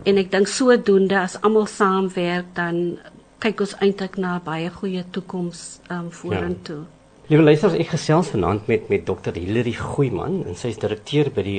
en 0.04 0.22
ek 0.22 0.32
dink 0.34 0.50
sodoende 0.52 1.20
as 1.22 1.38
almal 1.42 1.70
saamwerk 1.72 2.50
dan 2.58 2.98
kyk 3.44 3.62
ons 3.66 3.78
eintlik 3.84 4.18
na 4.22 4.40
baie 4.44 4.70
goeie 4.74 5.06
toekoms 5.14 5.80
um, 5.94 6.10
vorentoe. 6.12 6.84
Ja. 6.84 6.95
Liewe 7.26 7.42
luisters, 7.42 7.74
ek 7.82 7.88
gesels 7.90 8.28
vanaand 8.30 8.68
met 8.70 8.84
met 8.92 9.02
Dr. 9.08 9.34
Hilary 9.34 9.72
Goeiman 9.74 10.44
en 10.46 10.58
sy 10.60 10.70
is 10.70 10.76
direkteur 10.78 11.32
by 11.34 11.42
die 11.42 11.56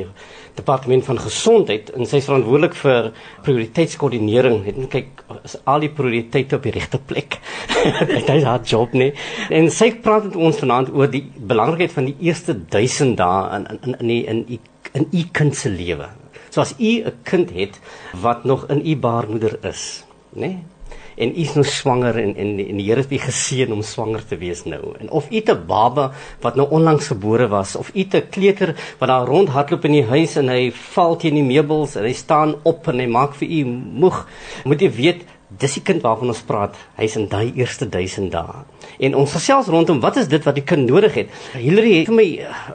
Departement 0.54 1.02
van 1.08 1.18
Gesondheid 1.18 1.88
en 1.90 2.06
sy 2.06 2.20
is 2.20 2.28
verantwoordelik 2.28 2.76
vir 2.78 3.08
prioriteitskoördinering. 3.42 4.60
Net 4.62 4.78
kyk 4.92 5.24
is 5.40 5.56
al 5.66 5.82
die 5.82 5.90
prioriteite 5.96 6.60
op 6.60 6.68
die 6.68 6.74
regte 6.76 7.00
plek. 7.02 7.40
Dit 8.12 8.30
is 8.36 8.46
haar 8.46 8.62
job 8.62 8.94
nie. 8.94 9.10
En 9.50 9.66
sy 9.74 9.90
praat 10.04 10.28
met 10.28 10.38
ons 10.38 10.62
vanaand 10.62 10.94
oor 10.94 11.10
die 11.10 11.24
belangrikheid 11.34 11.96
van 11.98 12.12
die 12.12 12.16
eerste 12.28 12.54
1000 12.54 13.18
dae 13.18 13.58
in 13.58 13.66
in 13.74 13.98
in 13.98 14.14
in 14.14 14.46
in 14.46 14.72
in 15.02 15.10
u 15.10 15.26
kind 15.34 15.58
se 15.58 15.74
lewe. 15.74 16.12
So 16.46 16.62
as 16.62 16.76
u 16.78 16.94
'n 17.02 17.18
kind 17.26 17.50
het 17.58 17.82
wat 18.22 18.46
nog 18.46 18.70
in 18.70 18.86
u 18.86 18.96
baarmoeder 18.96 19.58
is, 19.66 20.04
nê? 20.30 20.46
Nee? 20.46 20.75
En 21.16 21.32
u 21.32 21.40
is 21.40 21.54
nou 21.56 21.64
swanger 21.64 22.18
en 22.20 22.34
en, 22.36 22.50
en 22.60 22.76
die 22.76 22.86
Here 22.86 23.00
het 23.00 23.12
u 23.12 23.18
geseën 23.18 23.72
om 23.72 23.82
swanger 23.82 24.24
te 24.28 24.36
wees 24.36 24.64
nou. 24.64 24.94
En 25.00 25.10
of 25.10 25.30
u 25.30 25.40
'n 25.40 25.66
baba 25.66 26.12
wat 26.40 26.56
nou 26.56 26.68
onlangs 26.70 27.06
gebore 27.06 27.48
was 27.48 27.76
of 27.76 27.90
u 27.94 28.00
'n 28.00 28.28
kleuter 28.30 28.74
wat 28.98 29.08
daar 29.08 29.26
rondhardloop 29.26 29.84
in 29.84 29.92
die 29.92 30.04
huis 30.04 30.36
en 30.36 30.48
hy 30.48 30.70
val 30.72 31.16
teen 31.16 31.34
die 31.34 31.42
meubels 31.42 31.96
en 31.96 32.04
hy 32.04 32.12
staan 32.12 32.54
op 32.62 32.88
en 32.88 32.98
hy 32.98 33.06
maak 33.06 33.34
vir 33.34 33.48
u 33.48 33.64
moeg, 33.64 34.26
moet 34.64 34.80
jy 34.80 34.90
weet 34.90 35.24
dis 35.48 35.76
die 35.78 35.82
kind 35.82 36.02
waarvan 36.02 36.28
ons 36.28 36.42
praat. 36.42 36.74
Hy's 36.98 37.16
in 37.16 37.28
daai 37.28 37.52
eerste 37.54 37.88
1000 37.88 38.32
dae. 38.32 38.64
En 38.98 39.14
ons 39.14 39.32
gesels 39.32 39.66
rondom 39.66 40.00
wat 40.00 40.16
is 40.16 40.28
dit 40.28 40.42
wat 40.44 40.54
die 40.54 40.64
kind 40.64 40.88
nodig 40.90 41.14
het. 41.14 41.30
Hilary 41.54 41.98
het 41.98 42.06
vir 42.06 42.14
my 42.14 42.28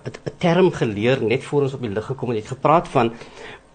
'n 0.06 0.38
term 0.40 0.72
geleer 0.72 1.22
net 1.22 1.44
voor 1.44 1.62
ons 1.62 1.74
op 1.74 1.82
die 1.82 1.90
lig 1.90 2.06
gekom 2.06 2.30
het. 2.30 2.38
Hy 2.38 2.44
het 2.44 2.58
gepraat 2.58 2.88
van 2.88 3.12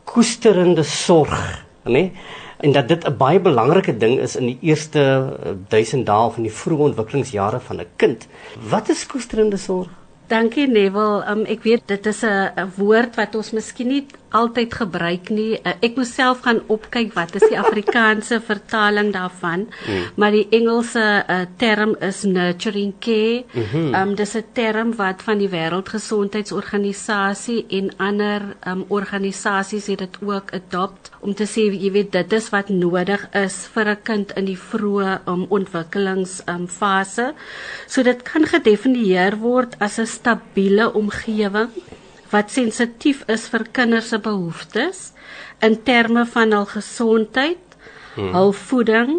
koesterende 0.04 0.82
sorg, 0.82 1.64
nê? 1.84 2.10
En 2.56 2.72
dat 2.72 2.88
dit 2.88 3.04
'n 3.04 3.16
baie 3.16 3.40
belangrike 3.40 3.96
ding 3.96 4.20
is 4.20 4.36
in 4.36 4.46
die 4.46 4.58
eerste 4.60 5.36
1000 5.68 6.00
eh, 6.00 6.06
dae 6.06 6.30
van 6.30 6.42
die 6.42 6.52
vroeë 6.52 6.88
ontwikkelingsjare 6.88 7.60
van 7.60 7.76
'n 7.80 7.86
kind. 7.96 8.26
Wat 8.70 8.88
is 8.88 9.06
koesterende 9.06 9.56
sorg? 9.56 9.88
Dankie 10.26 10.66
Neville. 10.66 11.22
Um, 11.30 11.44
ek 11.44 11.62
weet 11.62 11.82
dit 11.86 12.06
is 12.06 12.22
'n 12.22 12.72
woord 12.76 13.16
wat 13.16 13.34
ons 13.34 13.50
miskien 13.50 13.86
nie 13.86 14.06
altyd 14.30 14.74
gebruik 14.74 15.28
nie. 15.30 15.60
Uh, 15.62 15.72
ek 15.80 15.96
moet 15.96 16.08
self 16.08 16.40
gaan 16.46 16.60
opkyk 16.72 17.14
wat 17.14 17.34
is 17.38 17.48
die 17.48 17.58
Afrikaanse 17.64 18.40
vertaling 18.40 19.12
daarvan. 19.14 19.66
Mm. 19.86 20.02
Maar 20.16 20.30
die 20.30 20.48
Engelse 20.50 21.24
uh, 21.28 21.40
term 21.56 21.96
is 22.00 22.22
nurturing 22.22 22.94
care. 23.00 23.44
Ehm 23.54 23.76
mm 23.76 23.94
um, 23.96 24.14
dis 24.14 24.36
'n 24.36 24.44
term 24.52 24.96
wat 24.96 25.22
van 25.22 25.38
die 25.38 25.48
Wêreldgesondheidsorganisasie 25.48 27.66
en 27.68 27.96
ander 27.96 28.42
um, 28.66 28.84
organisasies 28.88 29.86
het 29.86 29.98
dit 29.98 30.16
ook 30.20 30.54
adopt 30.54 31.10
om 31.20 31.34
te 31.34 31.44
sê 31.44 31.60
jy 31.72 31.90
weet 31.92 32.12
dit 32.12 32.32
is 32.32 32.50
wat 32.50 32.68
nodig 32.68 33.28
is 33.32 33.68
vir 33.74 33.90
'n 33.90 34.02
kind 34.02 34.32
in 34.36 34.44
die 34.44 34.58
vroeë 34.58 35.18
um, 35.26 35.46
ontwikkelingsfase. 35.48 37.22
Um, 37.22 37.34
so 37.86 38.02
dit 38.02 38.22
kan 38.22 38.46
gedefinieer 38.46 39.38
word 39.38 39.76
as 39.78 39.98
'n 39.98 40.06
stabiele 40.06 40.92
omgewing 40.92 41.68
wat 42.30 42.50
sensitief 42.50 43.24
is 43.32 43.48
vir 43.52 43.66
kinders 43.72 44.10
se 44.12 44.18
behoeftes 44.18 45.12
in 45.64 45.78
terme 45.82 46.26
van 46.26 46.52
hul 46.52 46.68
gesondheid, 46.70 47.76
hmm. 48.14 48.32
hul 48.34 48.52
voeding, 48.52 49.16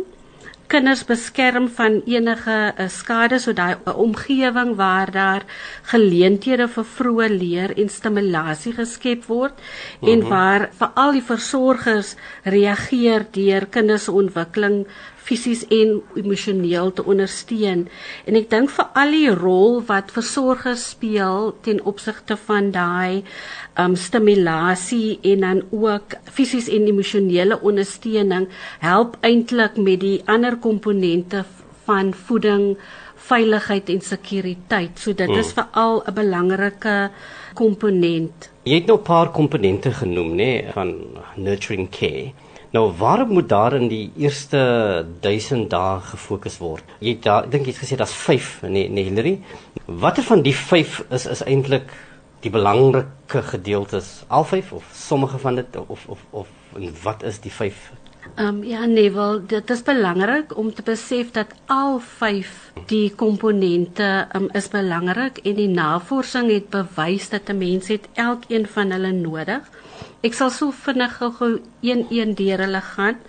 kinders 0.68 1.04
beskerm 1.08 1.68
van 1.72 2.02
enige 2.06 2.56
uh, 2.76 2.88
skade 2.92 3.40
so 3.40 3.54
daai 3.56 3.78
uh, 3.78 3.94
omgewing 4.04 4.74
waar 4.80 5.12
daar 5.12 5.46
geleenthede 5.92 6.68
vir 6.74 6.88
vroeë 6.98 7.30
leer 7.34 7.74
en 7.80 7.92
stimulasie 7.92 8.74
geskep 8.76 9.26
word 9.32 9.56
mm 9.56 9.64
-hmm. 10.02 10.12
en 10.14 10.30
waar 10.30 10.70
veral 10.80 11.12
die 11.16 11.28
versorgers 11.32 12.16
reageer 12.44 13.26
deur 13.32 13.66
kinders 13.66 14.04
se 14.04 14.12
ontwikkeling 14.12 14.86
fisies 15.28 15.66
en 15.74 15.98
emosioneel 16.16 16.94
te 16.96 17.04
ondersteun. 17.04 17.88
En 18.26 18.40
ek 18.40 18.50
dink 18.54 18.72
vir 18.72 18.88
al 19.02 19.16
die 19.16 19.34
rol 19.36 19.82
wat 19.90 20.14
versorgers 20.16 20.86
speel 20.94 21.52
ten 21.66 21.82
opsigte 21.92 22.38
van 22.48 22.72
daai 22.76 23.24
um 23.78 23.98
stimulasie 24.00 25.20
en 25.34 25.44
dan 25.46 25.64
ook 25.72 26.18
fisies 26.32 26.70
en 26.72 26.88
emosionele 26.88 27.60
ondersteuning 27.62 28.48
help 28.84 29.18
eintlik 29.28 29.78
met 29.78 30.00
die 30.02 30.22
ander 30.26 30.58
komponente 30.64 31.44
van 31.88 32.14
voeding, 32.14 32.76
veiligheid 33.28 33.90
en 33.90 34.02
sekuriteit. 34.02 35.00
So 35.00 35.14
dit 35.14 35.30
is 35.30 35.52
hmm. 35.52 35.58
veral 35.60 36.04
'n 36.08 36.14
belangrike 36.14 36.98
komponent. 37.54 38.50
Jy 38.64 38.82
het 38.82 38.88
nou 38.88 39.00
'n 39.00 39.04
paar 39.04 39.32
komponente 39.32 39.92
genoem, 39.92 40.32
nê, 40.32 40.36
nee, 40.36 40.66
van 40.74 40.96
nurturing 41.36 41.90
care. 41.90 42.34
Nou 42.72 42.92
waarom 42.98 43.30
moet 43.32 43.50
daar 43.50 43.74
in 43.74 43.88
die 43.88 44.12
eerste 44.18 45.06
1000 45.22 45.70
dae 45.70 46.00
gefokus 46.10 46.58
word? 46.60 46.84
Jy 47.00 47.14
daar 47.24 47.48
dink 47.50 47.66
jy 47.66 47.72
het 47.72 47.80
gesê 47.84 47.96
daar's 48.00 48.16
5 48.16 48.68
nee 48.68 48.90
nee 48.90 49.08
Hillary. 49.08 49.38
Watter 49.86 50.24
van 50.24 50.44
die 50.44 50.56
5 50.56 51.06
is 51.16 51.26
is 51.32 51.44
eintlik 51.48 51.94
die 52.44 52.52
belangrike 52.52 53.42
gedeeltes? 53.54 54.26
Al 54.28 54.44
5 54.44 54.74
of 54.82 54.92
sommige 54.94 55.40
van 55.40 55.56
dit 55.56 55.80
of 55.88 56.08
of 56.08 56.26
of 56.32 56.48
wat 57.04 57.24
is 57.24 57.40
die 57.40 57.52
5? 57.52 57.92
Ehm 58.36 58.48
um, 58.48 58.64
ja 58.64 58.86
nee 58.86 59.12
wel 59.12 59.40
dit 59.48 59.70
is 59.70 59.82
belangrik 59.84 60.58
om 60.58 60.74
te 60.74 60.84
besef 60.84 61.32
dat 61.32 61.54
al 61.66 62.00
5 62.00 62.72
die 62.86 63.16
komponente 63.16 64.28
um, 64.36 64.50
is 64.52 64.68
belangrik 64.68 65.38
en 65.38 65.56
die 65.56 65.70
navorsing 65.70 66.52
het 66.52 66.70
bewys 66.70 67.30
dat 67.30 67.50
'n 67.50 67.58
mens 67.58 67.88
het 67.88 68.08
elkeen 68.14 68.68
van 68.68 68.92
hulle 68.92 69.12
nodig. 69.12 69.64
Ek 70.26 70.34
sal 70.34 70.50
so 70.50 70.74
vinnig 70.74 71.20
gou 71.20 71.52
een 71.86 72.08
een 72.10 72.34
deur 72.36 72.64
hulle 72.66 72.82
gaan. 72.82 73.20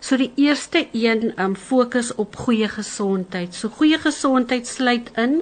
So 0.00 0.16
die 0.16 0.30
eerste 0.36 0.86
een 0.92 1.32
um 1.42 1.56
fokus 1.56 2.12
op 2.14 2.36
goeie 2.36 2.68
gesondheid. 2.68 3.54
So 3.54 3.68
goeie 3.68 3.98
gesondheid 3.98 4.66
sluit 4.66 5.10
in 5.18 5.40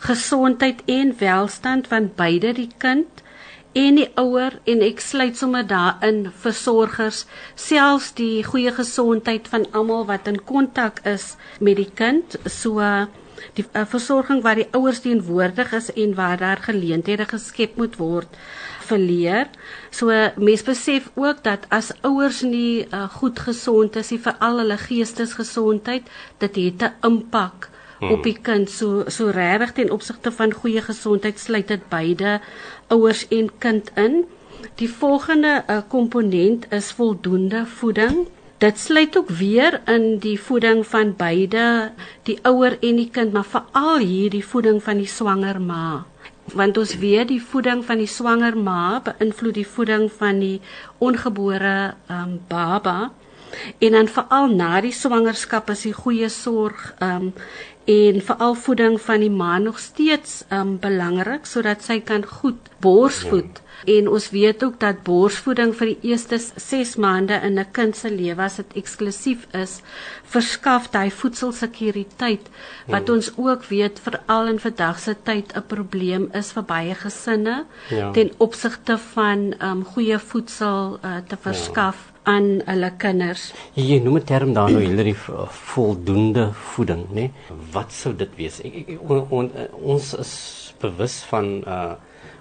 gesondheid 0.00 0.82
en 0.86 1.14
welstand 1.18 1.86
van 1.86 2.10
beide 2.16 2.52
die 2.56 2.70
kind 2.78 3.22
en 3.72 4.00
die 4.00 4.08
ouer 4.18 4.56
en 4.66 4.80
ek 4.82 5.02
sluit 5.04 5.36
sommer 5.38 5.66
daarin 5.66 6.24
versorgers 6.42 7.24
selfs 7.54 8.10
die 8.18 8.42
goeie 8.42 8.72
gesondheid 8.74 9.46
van 9.52 9.68
almal 9.70 10.08
wat 10.08 10.26
in 10.26 10.40
kontak 10.48 10.98
is 11.06 11.36
met 11.60 11.78
die 11.78 11.90
kind 11.94 12.34
so 12.50 12.80
die 13.58 13.64
uh, 13.72 13.84
versorging 13.86 14.42
waar 14.42 14.58
die 14.60 14.68
ouers 14.76 15.00
teenwoordig 15.00 15.72
is 15.72 15.92
en 15.92 16.14
waar 16.14 16.38
daar 16.38 16.62
geleenthede 16.64 17.26
geskep 17.30 17.76
moet 17.76 17.96
word 17.96 18.40
verleer. 18.90 19.50
So 19.94 20.10
mense 20.36 20.66
besef 20.66 21.10
ook 21.14 21.44
dat 21.46 21.66
as 21.68 21.92
ouers 22.06 22.42
nie 22.42 22.86
uh, 22.86 23.06
goed 23.18 23.38
gesond 23.38 23.96
is 24.00 24.10
nie 24.14 24.20
vir 24.24 24.38
al 24.46 24.62
hulle 24.62 24.78
geestesgesondheid, 24.80 26.08
dit 26.42 26.58
het 26.64 26.82
'n 26.88 26.94
impak 27.10 27.68
hmm. 27.98 28.10
op 28.16 28.26
die 28.26 28.38
kind. 28.48 28.70
So 28.70 29.04
so 29.08 29.30
regtig 29.30 29.72
ten 29.78 29.90
opsigte 29.90 30.32
van 30.32 30.52
goeie 30.52 30.82
gesondheid 30.82 31.38
sluit 31.38 31.68
dit 31.68 31.88
beide 31.88 32.40
ouers 32.88 33.26
en 33.28 33.50
kind 33.58 33.90
in. 33.96 34.24
Die 34.76 34.90
volgende 34.90 35.64
uh, 35.68 35.80
komponent 35.88 36.66
is 36.72 36.92
voldoende 36.92 37.66
voeding. 37.66 38.26
Dit 38.60 38.78
sluit 38.78 39.16
ook 39.16 39.28
weer 39.28 39.80
in 39.88 40.18
die 40.20 40.36
voeding 40.40 40.82
van 40.86 41.14
beide 41.16 41.92
die 42.28 42.36
ouer 42.44 42.74
en 42.84 42.98
die 43.00 43.08
kind, 43.08 43.32
maar 43.32 43.46
veral 43.48 44.02
hier 44.04 44.28
die 44.30 44.44
voeding 44.44 44.82
van 44.84 45.00
die 45.00 45.08
swanger 45.08 45.60
ma. 45.60 46.04
Want 46.52 46.76
ons 46.76 46.92
weet 47.00 47.30
die 47.30 47.40
voeding 47.40 47.80
van 47.88 48.02
die 48.02 48.10
swanger 48.10 48.58
ma 48.60 49.00
beïnvloed 49.06 49.56
die 49.56 49.64
voeding 49.64 50.10
van 50.12 50.42
die 50.44 50.58
ongebore 50.98 51.94
um, 52.12 52.36
baba 52.52 52.98
en 53.78 53.92
dan 53.98 54.08
veral 54.08 54.54
na 54.54 54.80
die 54.80 54.94
swangerskap 54.94 55.70
is 55.70 55.82
die 55.88 55.96
goeie 55.96 56.28
sorg 56.28 56.94
um, 57.02 57.32
en 57.90 58.20
veral 58.22 58.54
voeding 58.54 59.00
van 59.00 59.24
die 59.24 59.32
ma 59.32 59.58
nog 59.58 59.78
steeds 59.78 60.44
um, 60.52 60.76
belangrik 60.78 61.46
sodat 61.46 61.82
sy 61.82 62.00
kan 62.00 62.26
goed 62.26 62.70
borsvoed 62.84 63.62
en 63.84 64.08
ons 64.08 64.30
weet 64.30 64.64
ook 64.64 64.76
dat 64.80 65.02
borsvoeding 65.02 65.72
vir 65.76 65.92
die 65.92 66.10
eerste 66.12 66.38
6 66.40 66.96
maande 66.96 67.40
in 67.44 67.58
'n 67.58 67.70
kind 67.72 67.96
se 67.96 68.10
lewe 68.10 68.42
as 68.42 68.56
dit 68.56 68.76
eksklusief 68.76 69.46
is, 69.54 69.80
verskaf 70.24 70.88
hy 70.92 71.10
voedselsekuriteit 71.10 72.50
wat 72.86 73.06
hmm. 73.06 73.14
ons 73.16 73.32
ook 73.36 73.64
weet 73.64 74.00
veral 74.00 74.46
in 74.46 74.58
vandag 74.58 74.98
se 74.98 75.16
tyd 75.22 75.56
'n 75.56 75.66
probleem 75.66 76.28
is 76.34 76.52
vir 76.52 76.62
baie 76.62 76.94
gesinne 76.94 77.64
ja. 77.88 78.12
ten 78.12 78.30
opsigte 78.38 78.98
van 78.98 79.54
um, 79.62 79.84
goeie 79.84 80.18
voedsel 80.18 80.98
uh, 81.02 81.16
te 81.26 81.36
verskaf. 81.36 81.96
Ja 82.06 82.09
aan 82.28 82.60
hulle 82.66 82.90
kinders. 83.00 83.52
Jy 83.74 84.00
noem 84.04 84.16
'n 84.18 84.24
term 84.24 84.52
daar 84.52 84.70
nou 84.70 84.82
hierdie 84.82 85.16
voldoende 85.72 86.52
voeding, 86.52 87.06
né? 87.12 87.30
Wat 87.72 87.92
sou 87.92 88.14
dit 88.16 88.28
wees? 88.36 88.60
Ek, 88.60 88.74
ek, 88.74 88.98
on, 89.08 89.26
on, 89.30 89.50
ons 89.82 90.14
is 90.14 90.74
bewus 90.80 91.22
van 91.30 91.64
uh 91.66 91.94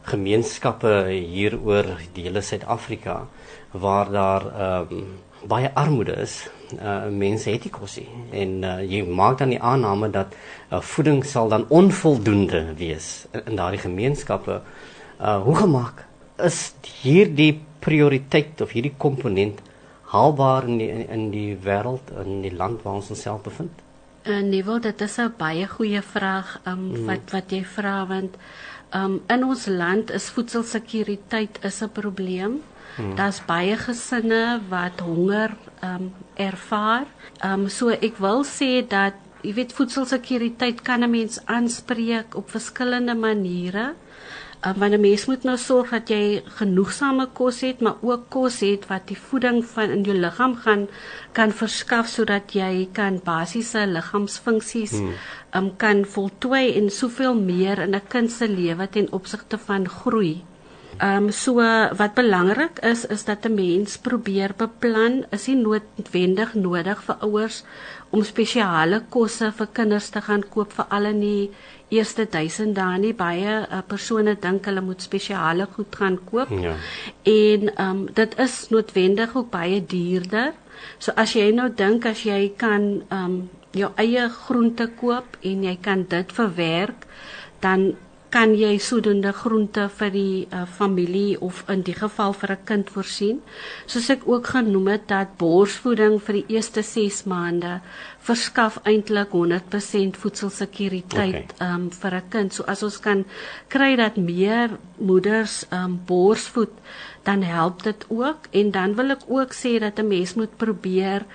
gemeenskappe 0.09 1.12
hier 1.12 1.59
oor 1.62 1.86
die 2.15 2.24
hele 2.24 2.41
Suid-Afrika 2.41 3.27
waar 3.71 4.12
daar 4.12 4.45
ehm 4.48 4.93
um, 4.95 5.03
baie 5.48 5.69
armoede 5.74 6.15
is. 6.21 6.50
Uh 6.81 7.07
mense 7.09 7.50
het 7.50 7.63
nie 7.63 7.71
kos 7.71 7.98
nie 7.98 8.09
en 8.31 8.63
uh, 8.63 8.81
jy 8.83 9.03
maak 9.03 9.38
dan 9.38 9.50
die 9.50 9.62
aanname 9.62 10.09
dat 10.09 10.36
uh, 10.71 10.81
voeding 10.81 11.24
sal 11.25 11.50
dan 11.50 11.65
onvoldoende 11.69 12.74
wees 12.77 13.27
in, 13.33 13.41
in 13.45 13.55
daardie 13.55 13.79
gemeenskappe. 13.79 14.62
Uh 15.21 15.39
hoe 15.43 15.55
gemaak 15.55 16.05
is 16.38 16.74
hierdie 17.01 17.62
prioriteit 17.79 18.62
of 18.62 18.71
hierdie 18.71 18.95
komponent 18.98 19.62
haalbaar 20.13 20.68
in 20.68 20.78
die, 20.82 20.89
in, 20.89 21.06
in 21.10 21.30
die 21.34 21.58
wêreld 21.66 22.10
in 22.24 22.42
die 22.42 22.56
land 22.56 22.82
waar 22.84 23.00
ons 23.01 23.12
onsself 23.13 23.42
bevind? 23.46 23.86
Uh, 24.25 24.42
nee, 24.44 24.63
wel 24.63 24.82
dit 24.82 25.01
is 25.01 25.18
'n 25.18 25.34
baie 25.38 25.68
goeie 25.68 26.01
vraag 26.01 26.60
um, 26.66 26.80
mm. 26.80 27.06
wat 27.06 27.32
wat 27.32 27.51
jy 27.51 27.63
vra 27.63 28.06
want 28.08 28.36
um, 28.94 29.22
in 29.28 29.44
ons 29.44 29.66
land 29.66 30.12
is 30.12 30.30
voedselsekuriteit 30.30 31.63
is 31.63 31.82
'n 31.82 31.92
probleem. 31.92 32.62
Hmm. 32.96 33.16
Daar's 33.16 33.46
baie 33.46 33.78
gesinne 33.78 34.62
wat 34.70 35.00
honger 35.00 35.56
um, 35.84 36.13
ervaar. 36.36 37.06
Um, 37.46 37.70
so 37.70 37.89
ek 37.89 38.18
wil 38.18 38.44
sê 38.44 38.88
dat 38.88 39.13
jy 39.42 39.54
weet 39.54 39.74
voedselsekuriteit 39.74 40.82
kan 40.82 41.04
'n 41.04 41.10
mens 41.10 41.39
aanspreek 41.46 42.36
op 42.36 42.50
verskillende 42.50 43.16
maniere. 43.16 43.94
Um, 44.66 44.74
want 44.75 44.94
'n 44.94 45.00
mens 45.00 45.25
moet 45.25 45.44
nou 45.44 45.58
sorg 45.58 45.89
dat 45.96 46.10
jy 46.12 46.44
genoegsame 46.60 47.28
kos 47.34 47.62
het, 47.62 47.80
maar 47.80 47.96
ook 48.01 48.25
kos 48.30 48.60
het 48.60 48.88
wat 48.88 49.08
die 49.08 49.18
voeding 49.18 49.66
van 49.66 49.89
in 49.89 50.04
jou 50.04 50.18
liggaam 50.18 50.56
gaan 50.56 50.88
kan 51.32 51.51
verskaf 51.51 52.08
sodat 52.08 52.51
jy 52.51 52.89
kan 52.92 53.22
basiese 53.24 53.86
liggaamsfunksies 53.88 54.92
hmm. 54.92 55.13
um, 55.56 55.72
kan 55.78 56.04
voltooi 56.06 56.75
en 56.75 56.89
soveel 56.89 57.36
meer 57.39 57.80
in 57.80 57.96
'n 57.96 58.08
kind 58.08 58.32
se 58.32 58.50
lewe 58.50 58.89
ten 58.89 59.12
opsigte 59.12 59.58
van 59.58 59.88
groei. 59.89 60.44
Ehm 61.00 61.24
um, 61.24 61.32
so 61.32 61.53
wat 62.00 62.13
belangrik 62.13 62.79
is 62.84 63.06
is 63.06 63.24
dat 63.24 63.46
'n 63.46 63.53
mens 63.53 63.98
probeer 63.98 64.51
beplan, 64.58 65.25
is 65.32 65.48
nie 65.48 65.56
noodwendig 65.56 66.53
nodig 66.53 67.03
vir 67.03 67.15
ouers 67.20 67.63
om 68.10 68.24
spesiale 68.24 69.01
kosse 69.10 69.51
vir 69.51 69.68
kinders 69.72 70.10
te 70.10 70.22
gaan 70.22 70.44
koop 70.50 70.74
vir 70.74 70.86
al 70.89 71.06
in 71.06 71.20
die 71.20 71.51
eerste 71.89 72.25
1000 72.25 72.75
dae 72.75 72.98
nie 72.98 73.13
baie 73.13 73.53
uh, 73.62 73.79
persone 73.88 74.36
dink 74.41 74.65
hulle 74.65 74.82
moet 74.82 75.01
spesiale 75.01 75.68
goed 75.75 75.96
gaan 75.96 76.20
koop. 76.32 76.50
Ja. 76.50 76.75
En 77.24 77.75
ehm 77.75 77.89
um, 77.89 78.10
dit 78.13 78.39
is 78.39 78.70
noodwendig 78.70 79.36
ook 79.36 79.50
baie 79.50 79.86
duurder. 79.86 80.53
So 80.98 81.12
as 81.15 81.34
jy 81.34 81.51
nou 81.51 81.70
dink 81.75 82.06
as 82.06 82.24
jy 82.24 82.53
kan 82.58 83.03
ehm 83.10 83.24
um, 83.25 83.50
jou 83.72 83.91
eie 83.96 84.29
groente 84.29 84.88
koop 85.00 85.38
en 85.41 85.63
jy 85.63 85.77
kan 85.82 86.06
dit 86.10 86.32
verwerk, 86.34 87.06
dan 87.60 87.96
kan 88.29 88.53
jy 88.53 88.77
sodoende 88.77 89.31
groente 89.33 89.88
vir 89.98 90.12
die 90.13 90.48
uh, 90.53 90.65
familie 90.69 91.39
of 91.41 91.63
in 91.74 91.81
die 91.81 91.95
geval 91.98 92.33
vir 92.33 92.51
'n 92.51 92.65
kind 92.65 92.89
voorsien. 92.89 93.41
Soos 93.86 94.09
ek 94.09 94.27
ook 94.27 94.48
genoem 94.48 94.88
het 94.88 95.07
dat 95.07 95.38
borsvoeding 95.38 96.21
vir 96.21 96.33
die 96.33 96.45
eerste 96.55 96.83
6 96.83 97.24
maande 97.25 97.81
verskaf 98.21 98.77
eintlik 98.83 99.33
100% 99.33 100.19
voedselsekuriteit 100.21 101.53
okay. 101.53 101.74
um 101.74 101.89
vir 101.89 102.15
'n 102.15 102.29
kind. 102.29 102.53
So 102.53 102.63
as 102.63 102.83
ons 102.83 103.00
kan 103.00 103.25
kry 103.67 103.95
dat 103.95 104.17
meer 104.17 104.77
moeders 104.98 105.65
um 105.71 106.00
borsvoed, 106.05 106.74
dan 107.24 107.41
help 107.41 107.83
dit 107.83 108.05
ook 108.09 108.48
en 108.51 108.71
dan 108.71 108.95
wil 108.95 109.09
ek 109.12 109.24
ook 109.27 109.53
sê 109.53 109.79
dat 109.79 110.00
'n 110.00 110.07
mens 110.07 110.33
moet 110.33 110.57
probeer 110.57 111.25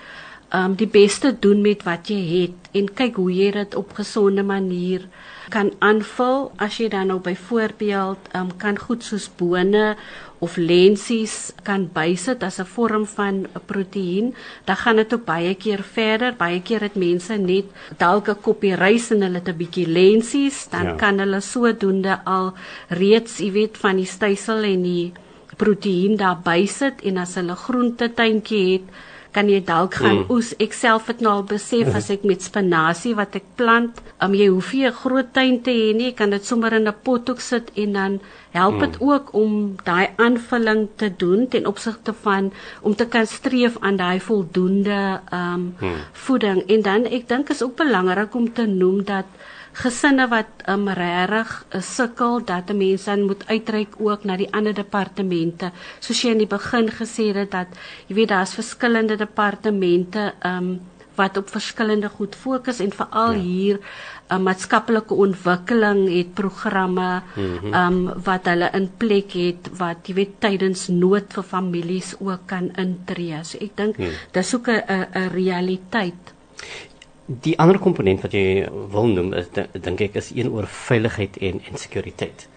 um 0.55 0.75
die 0.79 0.91
beste 0.91 1.33
doen 1.41 1.63
met 1.63 1.83
wat 1.83 2.11
jy 2.13 2.21
het 2.31 2.75
en 2.79 2.91
kyk 3.01 3.17
hoe 3.17 3.33
jy 3.33 3.51
dit 3.51 3.75
op 3.75 3.93
gesonde 3.99 4.43
manier 4.43 5.09
kan 5.53 5.73
aanvul 5.85 6.53
as 6.63 6.79
jy 6.81 6.89
dan 6.89 7.11
nou 7.13 7.21
byvoorbeeld 7.23 8.31
um, 8.39 8.53
kan 8.59 8.79
goed 8.79 9.05
soos 9.05 9.29
bone 9.39 9.95
of 10.45 10.57
lensies 10.61 11.53
kan 11.67 11.87
bysit 11.97 12.43
as 12.45 12.59
'n 12.61 12.69
vorm 12.75 13.05
van 13.07 13.35
'n 13.45 13.65
proteïen, 13.71 14.35
dan 14.65 14.77
gaan 14.77 14.97
dit 14.97 15.15
ook 15.15 15.25
baie 15.25 15.55
keer 15.55 15.83
verder. 15.83 16.35
Baie 16.37 16.61
keer 16.63 16.81
het 16.81 16.95
mense 16.95 17.37
net 17.37 17.67
dalk 17.99 18.29
'n 18.29 18.41
koppie 18.47 18.75
rys 18.75 19.11
en 19.11 19.23
hulle 19.23 19.41
het 19.41 19.49
'n 19.49 19.57
bietjie 19.63 19.89
lensies, 19.89 20.69
dan 20.71 20.85
ja. 20.85 20.95
kan 21.03 21.19
hulle 21.19 21.41
sodoende 21.41 22.15
al 22.25 22.53
reeds, 22.89 23.39
jy 23.39 23.53
weet, 23.53 23.77
van 23.79 23.97
die 23.97 24.07
stysel 24.17 24.63
en 24.63 24.83
die 24.83 25.13
proteïen 25.57 26.17
daar 26.17 26.39
bysit 26.43 27.03
en 27.03 27.17
as 27.17 27.35
hulle 27.35 27.55
groente 27.55 28.15
tuintjie 28.15 28.73
het, 28.73 28.87
kan 29.35 29.49
jy 29.51 29.61
dalk 29.67 29.99
gaan 30.01 30.23
mm. 30.23 30.31
oes. 30.31 30.53
Ek 30.63 30.73
self 30.77 31.11
het 31.11 31.21
nou 31.25 31.33
al 31.39 31.45
besef 31.51 31.91
as 31.99 32.11
ek 32.15 32.25
met 32.29 32.43
spinasie 32.43 33.15
wat 33.19 33.35
ek 33.41 33.47
plant, 33.59 34.01
um, 34.23 34.35
jy 34.35 34.49
hoef 34.53 34.73
nie 34.73 34.87
'n 34.87 34.99
groot 35.03 35.33
tuin 35.35 35.61
te 35.63 35.75
hê 35.75 35.93
nie, 35.95 36.11
jy 36.11 36.17
kan 36.21 36.31
dit 36.31 36.45
sommer 36.45 36.73
in 36.73 36.89
'n 36.89 36.95
pot 37.03 37.31
ook 37.31 37.41
sit 37.41 37.71
en 37.75 37.93
dan 37.93 38.21
help 38.55 38.81
dit 38.81 39.01
mm. 39.01 39.11
ook 39.11 39.35
om 39.35 39.77
daai 39.85 40.09
aanvulling 40.17 40.89
te 40.97 41.11
doen 41.17 41.49
ten 41.49 41.67
opsigte 41.67 42.13
van 42.13 42.53
om 42.83 42.95
te 42.95 43.07
kan 43.07 43.27
streef 43.27 43.77
aan 43.81 43.97
daai 43.97 44.21
voldoende 44.21 45.21
ehm 45.31 45.55
um, 45.55 45.75
mm. 45.81 45.99
voeding 46.13 46.63
en 46.69 46.83
dan 46.83 47.05
ek 47.05 47.29
dink 47.29 47.51
is 47.51 47.63
ook 47.63 47.77
belangrik 47.77 48.35
om 48.35 48.53
te 48.53 48.67
noem 48.67 49.03
dat 49.05 49.27
gesinne 49.75 50.29
wat 50.31 50.63
um, 50.71 50.87
regtig 50.89 51.53
uh, 51.75 51.81
sukkel 51.83 52.45
dat 52.47 52.71
'n 52.71 52.77
mens 52.77 53.05
dan 53.05 53.27
moet 53.27 53.47
uitreik 53.47 53.95
ook 53.99 54.25
na 54.25 54.37
die 54.37 54.53
ander 54.53 54.75
departemente. 54.75 55.71
Soos 56.01 56.23
jy 56.23 56.31
in 56.31 56.39
die 56.39 56.47
begin 56.47 56.91
gesê 56.91 57.35
het 57.35 57.51
dat 57.51 57.67
jy 58.07 58.15
weet 58.15 58.29
daar's 58.29 58.55
verskillende 58.55 59.17
departemente 59.17 60.33
um 60.47 60.81
wat 61.15 61.37
op 61.37 61.49
verskillende 61.49 62.09
goed 62.09 62.35
fokus 62.35 62.81
en 62.81 62.91
veral 62.93 63.33
ja. 63.33 63.39
hier 63.39 63.79
uh, 63.79 64.39
maatskaplike 64.39 65.15
ontwikkeling 65.15 66.09
het 66.11 66.35
programme 66.35 67.23
mm 67.37 67.59
-hmm. 67.59 67.75
um 67.75 68.23
wat 68.25 68.47
hulle 68.47 68.71
in 68.73 68.91
plek 68.97 69.33
het 69.33 69.71
wat 69.79 70.07
jy 70.07 70.15
weet 70.15 70.41
tydens 70.41 70.89
nood 70.89 71.33
vir 71.33 71.43
families 71.43 72.15
ook 72.19 72.47
kan 72.47 72.71
intree. 72.77 73.45
So 73.45 73.59
ek 73.59 73.77
dink 73.77 73.99
mm. 73.99 74.11
dis 74.33 74.55
ook 74.55 74.69
'n 74.69 74.83
'n 75.15 75.29
realiteit. 75.35 76.35
Die 77.27 77.59
ander 77.59 77.79
komponent 77.81 78.21
wat 78.21 78.35
jy 78.37 78.67
wil 78.93 79.07
noem 79.09 79.31
is 79.39 79.47
dink 79.55 80.03
ek 80.05 80.19
is 80.21 80.29
een 80.37 80.51
oor 80.53 80.67
veiligheid 80.69 81.39
en 81.49 81.63
en 81.71 81.81
sekuriteit. 81.81 82.49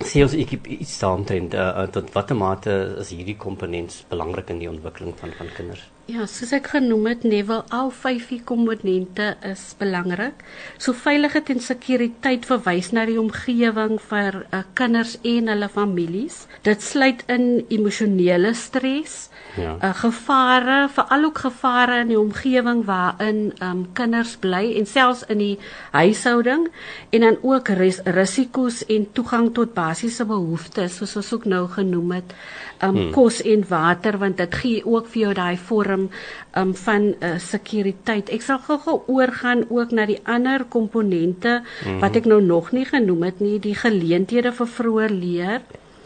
Sê 0.00 0.22
ons 0.24 0.32
ek 0.34 0.54
iets 0.56 0.94
daaromtrent 1.02 1.54
uh, 1.54 1.84
tot 1.92 2.08
watter 2.14 2.38
mate 2.38 2.78
is 3.02 3.12
hierdie 3.12 3.36
komponent 3.36 4.00
belangrik 4.08 4.48
in 4.54 4.62
die 4.64 4.70
ontwikkeling 4.70 5.12
van 5.20 5.36
van 5.36 5.52
kinders? 5.58 5.84
Ja, 6.04 6.26
soos 6.28 6.50
ek 6.52 6.66
genoem 6.74 7.06
het, 7.08 7.22
Neville, 7.24 7.62
al 7.72 7.88
vyf 7.88 8.26
komponente 8.44 9.30
is 9.48 9.62
belangrik. 9.80 10.42
So 10.76 10.92
veiligheid 10.92 11.48
en 11.54 11.62
sekuriteit 11.64 12.44
verwys 12.44 12.90
na 12.92 13.06
die 13.08 13.16
omgewing 13.16 13.96
vir 14.10 14.42
uh, 14.44 14.60
kinders 14.76 15.14
en 15.24 15.48
hulle 15.48 15.70
families. 15.72 16.42
Dit 16.68 16.84
sluit 16.84 17.24
in 17.32 17.64
emosionele 17.72 18.52
stres, 18.52 19.30
ja. 19.56 19.78
uh, 19.78 19.94
gevare, 19.96 20.90
veral 20.92 21.24
ook 21.30 21.40
gevare 21.46 22.02
in 22.02 22.12
die 22.12 22.20
omgewing 22.20 22.84
waarin 22.84 23.54
um, 23.64 23.86
kinders 23.96 24.36
bly 24.44 24.74
en 24.76 24.84
selfs 24.84 25.24
in 25.32 25.40
die 25.40 25.56
huishouding 25.96 26.68
en 27.16 27.24
dan 27.24 27.40
ook 27.40 27.72
ris 27.78 28.02
risiko's 28.04 28.82
en 28.92 29.08
toegang 29.16 29.54
tot 29.56 29.72
basiese 29.72 30.28
behoeftes 30.28 30.98
soos 31.00 31.16
ons 31.22 31.32
ook 31.38 31.48
nou 31.48 31.64
genoem 31.78 32.18
het 32.18 32.36
um, 32.82 32.96
hmm. 32.96 33.10
kos 33.14 33.40
en 33.42 33.64
water 33.68 34.18
want 34.18 34.36
dit 34.42 34.58
gee 34.62 34.82
ook 34.86 35.08
vir 35.12 35.22
jou 35.22 35.34
daai 35.34 35.56
vorm 35.56 36.08
um, 36.56 36.74
van 36.74 37.12
uh, 37.14 37.36
sekuriteit. 37.38 38.32
Ek 38.34 38.42
sal 38.42 38.60
gou-gou 38.66 39.02
oorgaan 39.06 39.66
ook 39.68 39.94
na 39.94 40.06
die 40.10 40.20
ander 40.24 40.64
komponente 40.64 41.60
hmm. 41.84 42.00
wat 42.02 42.16
ek 42.16 42.28
nou 42.30 42.42
nog 42.42 42.72
nie 42.72 42.86
genoem 42.88 43.30
het 43.30 43.40
nie, 43.40 43.58
die 43.58 43.76
geleenthede 43.78 44.52
vir 44.52 44.70
vroeë 44.78 45.08
leer. 45.14 45.64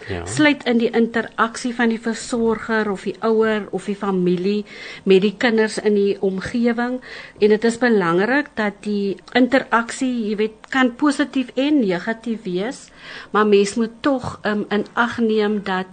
Ja. 0.08 0.22
sluit 0.26 0.62
in 0.64 0.78
die 0.80 0.88
interaksie 0.94 1.74
van 1.76 1.90
die 1.92 2.00
versorger 2.00 2.88
of 2.88 3.02
die 3.04 3.16
ouer 3.26 3.66
of 3.76 3.88
die 3.90 3.96
familie 3.98 4.62
met 5.04 5.20
die 5.24 5.34
kinders 5.36 5.76
in 5.82 5.98
die 5.98 6.14
omgewing 6.24 7.00
en 7.38 7.52
dit 7.52 7.66
is 7.68 7.76
belangrik 7.82 8.48
dat 8.56 8.78
die 8.86 9.18
interaksie, 9.36 10.30
jy 10.30 10.38
weet, 10.40 10.70
kan 10.72 10.94
positief 10.96 11.50
en 11.60 11.82
negatief 11.82 12.46
wees, 12.46 12.86
maar 13.34 13.46
mens 13.46 13.74
moet 13.76 13.98
tog 14.00 14.38
um, 14.48 14.64
in 14.72 14.86
ag 14.94 15.18
neem 15.20 15.60
dat 15.66 15.90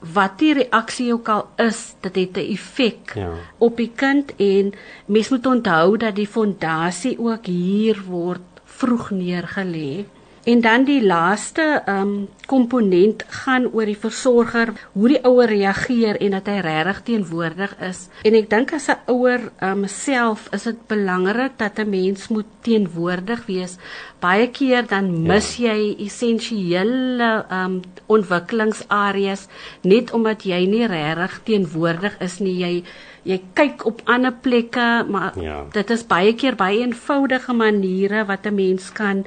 wat 0.00 0.38
die 0.38 0.54
reaksie 0.54 1.12
ook 1.12 1.28
al 1.28 1.48
is, 1.56 1.94
dit 2.00 2.14
het 2.14 2.36
'n 2.36 2.52
effek 2.52 3.12
ja. 3.14 3.30
op 3.58 3.76
die 3.76 3.92
kind 3.94 4.36
en 4.36 4.72
mens 5.06 5.28
moet 5.28 5.46
onthou 5.46 5.96
dat 5.96 6.16
die 6.16 6.26
fondasie 6.26 7.18
ook 7.18 7.46
hier 7.46 8.02
word 8.08 8.40
vroeg 8.64 9.10
neergelê. 9.10 10.04
En 10.44 10.60
dan 10.60 10.84
die 10.88 11.02
laaste 11.04 11.82
um, 11.86 12.28
komponent 12.48 13.24
gaan 13.28 13.66
oor 13.76 13.84
die 13.84 13.98
versorger, 13.98 14.72
hoe 14.92 15.08
die 15.12 15.20
ouer 15.28 15.50
reageer 15.52 16.16
en 16.16 16.32
dat 16.32 16.48
hy 16.48 16.62
regtig 16.64 17.02
teenwoordig 17.08 17.74
is. 17.84 18.06
En 18.24 18.36
ek 18.38 18.48
dink 18.48 18.72
as 18.72 18.88
'n 18.88 19.12
ouer 19.12 19.50
um, 19.60 19.84
self 19.86 20.48
is 20.56 20.64
dit 20.64 20.80
belangrik 20.88 21.58
dat 21.60 21.78
'n 21.78 21.90
mens 21.90 22.28
moet 22.28 22.48
teenwoordig 22.64 23.44
wees. 23.46 23.76
Baie 24.20 24.48
keer 24.48 24.86
dan 24.88 25.12
mis 25.28 25.56
ja. 25.56 25.74
jy 25.74 25.96
essensiële 26.06 27.44
um, 27.52 27.80
ontwikkelingsareas 28.06 29.46
net 29.82 30.12
omdat 30.12 30.42
jy 30.42 30.64
nie 30.66 30.86
regtig 30.86 31.40
teenwoordig 31.44 32.16
is 32.20 32.38
nie. 32.40 32.56
Jy 32.56 32.84
jy 33.22 33.40
kyk 33.54 33.84
op 33.88 34.00
ander 34.08 34.32
plekke, 34.32 35.04
maar 35.08 35.36
ja. 35.40 35.64
dit 35.72 35.90
is 35.90 36.04
baie 36.08 36.32
keer 36.34 36.56
baie 36.56 36.80
eenvoudige 36.80 37.52
maniere 37.52 38.24
wat 38.24 38.46
'n 38.46 38.54
mens 38.54 38.92
kan 38.92 39.24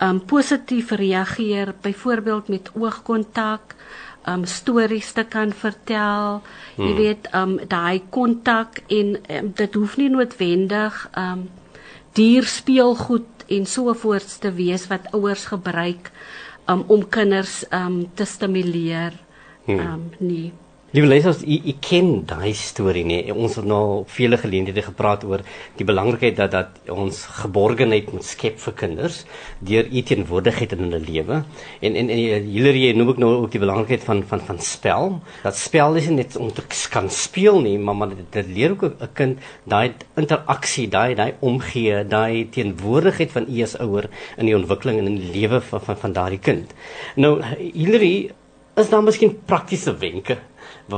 um 0.00 0.20
positief 0.24 0.90
reageer, 0.90 1.74
byvoorbeeld 1.80 2.48
met 2.48 2.70
oogkontak, 2.74 3.74
um 4.26 4.44
stories 4.44 5.12
te 5.12 5.24
kan 5.24 5.52
vertel. 5.52 6.42
Hmm. 6.76 6.86
Jy 6.86 6.94
weet, 6.94 7.28
um 7.34 7.58
daai 7.68 8.02
kontak 8.10 8.82
en 8.88 9.16
um, 9.28 9.52
dit 9.54 9.74
hoef 9.74 9.96
nie 9.96 10.08
noodwendig 10.08 11.08
um 11.16 11.48
dierspeelgoed 12.12 13.44
en 13.48 13.66
sovoorts 13.66 14.38
te 14.38 14.52
wees 14.52 14.86
wat 14.86 15.12
ouers 15.12 15.44
gebruik 15.44 16.10
um 16.68 16.84
om 16.86 17.08
kinders 17.08 17.64
um 17.72 18.10
te 18.14 18.24
stimuleer. 18.24 19.12
Hmm. 19.64 19.78
Um 19.78 20.10
nie. 20.18 20.52
Liewe 20.90 21.06
lesers, 21.06 21.44
u, 21.46 21.54
u 21.70 21.72
ken 21.78 22.08
daai 22.26 22.50
storie 22.58 23.04
nie. 23.06 23.20
Ons 23.30 23.54
het 23.60 23.66
nou 23.70 24.02
vele 24.10 24.34
geleenthede 24.42 24.82
gepraat 24.82 25.22
oor 25.22 25.44
die 25.78 25.84
belangrikheid 25.86 26.34
dat 26.40 26.50
dat 26.50 26.90
ons 26.90 27.20
geborgenheid 27.36 28.08
moet 28.10 28.26
skep 28.26 28.56
vir 28.58 28.74
kinders 28.80 29.20
deur 29.62 29.86
u 29.86 30.02
teenwoordigheid 30.08 30.74
in 30.74 30.82
hulle 30.88 30.98
lewe. 31.04 31.38
En 31.78 31.98
en 32.00 32.10
en 32.10 32.48
Hilary 32.48 32.90
noem 32.98 33.12
ook 33.12 33.22
nou 33.22 33.30
ook 33.36 33.54
die 33.54 33.62
belangrikheid 33.62 34.08
van 34.08 34.24
van 34.32 34.42
van 34.48 34.58
spel. 34.58 35.14
Dat 35.44 35.60
spel 35.62 36.00
is 36.02 36.10
net 36.10 36.34
om 36.42 36.50
te 36.50 36.66
kan 36.90 37.06
speel 37.06 37.62
nie, 37.62 37.76
maar 37.78 37.94
maar 37.94 38.10
dit, 38.16 38.26
dit 38.40 38.50
leer 38.58 38.74
ook 38.74 38.82
'n 38.90 39.12
kind 39.14 39.38
daai 39.62 39.94
interaksie, 40.16 40.88
daai 40.88 41.14
daai 41.14 41.34
omgee, 41.38 42.02
daai 42.02 42.48
teenwoordigheid 42.50 43.30
van 43.30 43.46
u 43.46 43.62
as 43.62 43.78
ouer 43.78 44.10
in 44.36 44.46
die 44.46 44.58
ontwikkeling 44.58 44.98
en 44.98 45.06
in 45.06 45.22
die 45.22 45.32
lewe 45.38 45.60
van 45.60 45.80
van, 45.80 45.96
van 45.96 46.12
daardie 46.12 46.42
kind. 46.42 46.74
Nou 47.14 47.38
Hilary, 47.72 48.30
is 48.74 48.88
daar 48.90 49.02
miskien 49.02 49.38
praktiese 49.46 49.94
wenke 49.98 50.38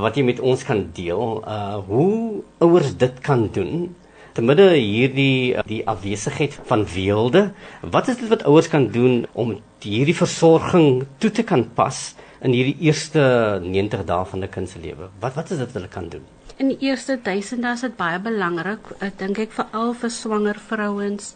wat 0.01 0.17
jy 0.17 0.25
met 0.25 0.41
ons 0.41 0.65
kan 0.65 0.85
deel 0.97 1.43
uh 1.47 1.81
hoe 1.89 2.43
ouers 2.65 2.97
dit 2.97 3.21
kan 3.21 3.49
doen 3.53 3.95
te 4.33 4.43
midde 4.43 4.69
hierdie 4.73 5.55
uh, 5.55 5.65
die 5.69 5.83
afwesigheid 5.89 6.55
van 6.69 6.85
weelde 6.95 7.51
wat 7.95 8.09
is 8.09 8.21
dit 8.23 8.31
wat 8.33 8.45
ouers 8.49 8.71
kan 8.73 8.89
doen 8.95 9.27
om 9.33 9.59
hierdie 9.83 10.17
versorging 10.17 11.05
toe 11.19 11.31
te 11.31 11.45
kan 11.45 11.67
pas 11.77 12.15
in 12.43 12.55
hierdie 12.57 12.79
eerste 12.89 13.23
90 13.65 14.07
dae 14.09 14.25
van 14.31 14.45
'n 14.45 14.55
kind 14.55 14.69
se 14.69 14.79
lewe 14.79 15.11
wat 15.21 15.35
wat 15.35 15.51
is 15.51 15.59
dit 15.59 15.67
wat 15.67 15.77
hulle 15.81 15.93
kan 15.99 16.09
doen 16.09 16.25
in 16.59 16.73
die 16.73 16.89
eerste 16.89 17.19
1000 17.19 17.63
dae 17.63 17.75
is 17.75 17.85
dit 17.85 17.97
baie 17.97 18.19
belangrik 18.19 18.95
ek 19.01 19.19
dink 19.19 19.39
ek 19.39 19.53
veral 19.53 19.95
vir 19.95 20.11
swanger 20.11 20.59
vrouens 20.71 21.35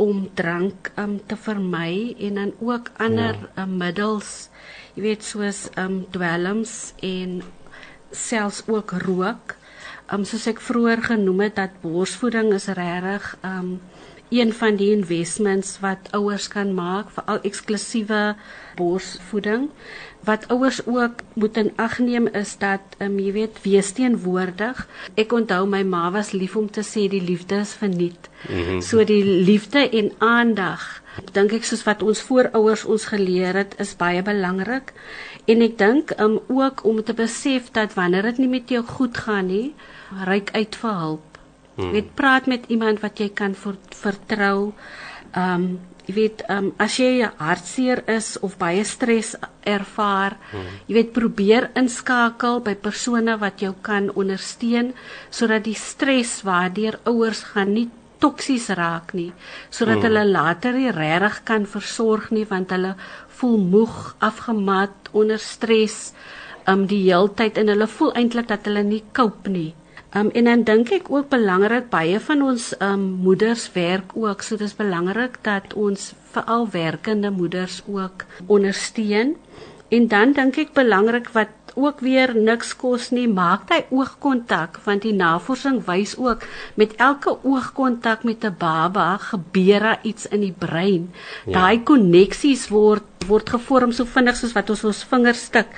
om 0.00 0.28
drank 0.34 0.92
um, 0.96 1.18
te 1.26 1.36
vermy 1.36 2.16
en 2.18 2.34
dan 2.34 2.52
ook 2.60 2.90
ander 2.96 3.36
ja. 3.36 3.62
um, 3.62 3.76
middels 3.76 4.48
jy 4.96 5.02
weet 5.02 5.24
soos 5.24 5.68
um, 5.76 6.06
dwelms 6.14 6.94
en 7.04 7.42
selfs 8.10 8.62
ook 8.66 8.90
rook. 9.06 9.56
Um 10.12 10.24
soos 10.24 10.46
ek 10.50 10.60
vroeër 10.60 11.02
genoem 11.02 11.40
het 11.46 11.56
dat 11.56 11.80
borsvoeding 11.82 12.52
is 12.52 12.66
regtig 12.66 13.36
um 13.46 13.80
een 14.30 14.52
van 14.52 14.76
die 14.76 14.90
investments 14.94 15.80
wat 15.82 16.10
ouers 16.14 16.46
kan 16.48 16.74
maak 16.74 17.10
vir 17.10 17.24
al 17.26 17.40
eksklusiewe 17.42 18.20
borsvoeding 18.78 19.66
wat 20.24 20.46
ouers 20.54 20.86
ook 20.86 21.24
moet 21.34 21.56
in 21.56 21.72
ag 21.76 21.98
neem 21.98 22.26
is 22.26 22.54
dat 22.58 22.80
um, 22.98 23.18
jy 23.18 23.32
weet 23.32 23.58
wees 23.64 23.90
teenwoordig 23.96 24.84
ek 25.18 25.34
onthou 25.34 25.64
my 25.66 25.82
ma 25.82 26.10
was 26.14 26.30
lief 26.36 26.56
om 26.56 26.70
te 26.70 26.84
sê 26.86 27.08
die 27.10 27.22
liefde 27.24 27.58
is 27.64 27.74
verniet 27.82 28.30
mm 28.48 28.62
-hmm. 28.62 28.80
so 28.80 29.04
die 29.04 29.24
liefde 29.24 29.88
en 29.88 30.12
aandag 30.18 30.99
dink 31.34 31.52
ek 31.52 31.64
soos 31.64 31.86
wat 31.86 32.02
ons 32.02 32.20
voorouers 32.28 32.84
ons 32.84 33.08
geleer 33.12 33.56
het 33.62 33.74
is 33.82 33.96
baie 33.98 34.22
belangrik 34.22 34.94
en 35.46 35.62
ek 35.62 35.78
dink 35.78 36.14
um, 36.18 36.38
ook 36.48 36.84
om 36.84 37.02
te 37.02 37.16
besef 37.16 37.72
dat 37.72 37.94
wanneer 37.98 38.30
dit 38.30 38.44
nie 38.44 38.52
met 38.58 38.70
jou 38.70 38.84
goed 38.86 39.16
gaan 39.16 39.50
nie 39.50 39.74
ryk 40.26 40.54
uit 40.54 40.76
vir 40.82 40.96
hulp 41.04 41.30
Hmm. 41.80 41.90
Weet 41.90 42.14
praat 42.14 42.46
met 42.46 42.64
iemand 42.68 43.00
wat 43.00 43.18
jy 43.18 43.30
kan 43.32 43.54
vertrou. 43.56 44.72
Um, 45.36 45.64
jy 46.08 46.14
weet 46.16 46.42
um, 46.50 46.72
as 46.80 46.96
jy 46.98 47.22
hartseer 47.38 48.02
is 48.10 48.34
of 48.42 48.56
baie 48.58 48.82
stres 48.84 49.36
ervaar, 49.68 50.34
hmm. 50.50 50.80
jy 50.88 50.96
weet 50.98 51.12
probeer 51.14 51.68
inskakel 51.78 52.58
by 52.66 52.74
persone 52.74 53.36
wat 53.40 53.62
jou 53.62 53.72
kan 53.86 54.10
ondersteun 54.10 54.90
sodat 55.30 55.64
die 55.68 55.76
stres 55.78 56.40
waardeur 56.46 56.98
ouers 57.06 57.44
gaan 57.52 57.76
nie 57.76 57.86
toksies 58.20 58.68
raak 58.78 59.14
nie 59.16 59.32
sodat 59.70 60.00
hmm. 60.00 60.06
hulle 60.08 60.24
later 60.28 60.76
nie 60.76 60.92
regtig 60.94 61.42
kan 61.48 61.66
versorg 61.66 62.30
nie 62.30 62.46
want 62.50 62.70
hulle 62.76 62.94
voel 63.40 63.58
moeg, 63.72 64.14
afgemat, 64.20 65.08
onder 65.16 65.40
stres 65.40 66.12
um 66.68 66.86
die 66.90 67.02
heeltyd 67.06 67.58
en 67.60 67.70
hulle 67.72 67.88
voel 67.88 68.12
eintlik 68.20 68.48
dat 68.50 68.66
hulle 68.68 68.82
nie 68.84 69.02
cope 69.16 69.50
nie. 69.50 69.70
Um 70.16 70.30
en 70.34 70.48
dan 70.48 70.64
dink 70.66 70.90
ek 70.92 71.10
ook 71.10 71.30
belangrik 71.32 71.88
baie 71.92 72.18
van 72.20 72.42
ons 72.42 72.72
um 72.84 73.04
moeders 73.24 73.68
werk 73.76 74.16
ook 74.18 74.42
so 74.42 74.60
dis 74.60 74.76
belangrik 74.76 75.38
dat 75.46 75.74
ons 75.74 76.10
veral 76.34 76.66
werkende 76.74 77.30
moeders 77.30 77.80
ook 77.86 78.26
ondersteun. 78.46 79.36
En 79.90 80.06
dan 80.08 80.32
dink 80.32 80.56
ek 80.56 80.72
belangrik 80.76 81.32
wat 81.34 81.48
ook 81.74 82.00
weer 82.00 82.32
niks 82.34 82.72
kos 82.76 83.10
nie, 83.14 83.26
maak 83.28 83.70
hy 83.70 83.80
oogkontak 83.94 84.80
want 84.84 85.04
die 85.06 85.14
navorsing 85.14 85.80
wys 85.86 86.16
ook 86.18 86.44
met 86.80 86.94
elke 86.98 87.36
oogkontak 87.42 88.24
met 88.24 88.44
'n 88.44 88.54
baba 88.58 89.16
gebeur 89.16 89.80
daar 89.80 90.00
iets 90.02 90.26
in 90.26 90.40
die 90.40 90.54
brein. 90.58 91.10
Ja. 91.46 91.52
Daai 91.52 91.82
koneksies 91.82 92.68
word 92.68 93.06
word 93.26 93.50
gevorm 93.50 93.92
so 93.92 94.04
vinnig 94.04 94.36
soos 94.36 94.52
wat 94.52 94.70
ons 94.70 94.84
ons 94.84 95.04
vingers 95.04 95.42
stik. 95.44 95.68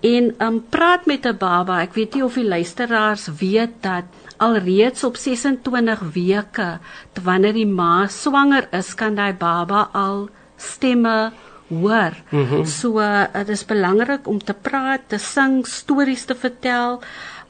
En 0.00 0.34
um 0.40 0.64
praat 0.68 1.06
met 1.06 1.26
'n 1.26 1.36
baba. 1.36 1.80
Ek 1.82 1.94
weet 1.94 2.14
nie 2.14 2.24
of 2.24 2.34
die 2.34 2.48
luisteraars 2.48 3.28
weet 3.40 3.82
dat 3.82 4.04
alreeds 4.36 5.04
op 5.04 5.16
26 5.16 6.00
weke 6.14 6.78
wanneer 7.22 7.52
die 7.52 7.66
ma 7.66 8.06
swanger 8.06 8.68
is, 8.72 8.94
kan 8.94 9.14
daai 9.14 9.32
baba 9.32 9.88
al 9.92 10.28
stemme 10.56 11.32
hoor. 11.68 12.14
Mm 12.30 12.46
-hmm. 12.46 12.64
So 12.64 12.92
dit 13.32 13.48
uh, 13.48 13.54
is 13.54 13.64
belangrik 13.64 14.26
om 14.26 14.38
te 14.44 14.54
praat, 14.54 15.00
te 15.06 15.18
sing, 15.18 15.66
stories 15.66 16.24
te 16.24 16.34
vertel. 16.34 17.00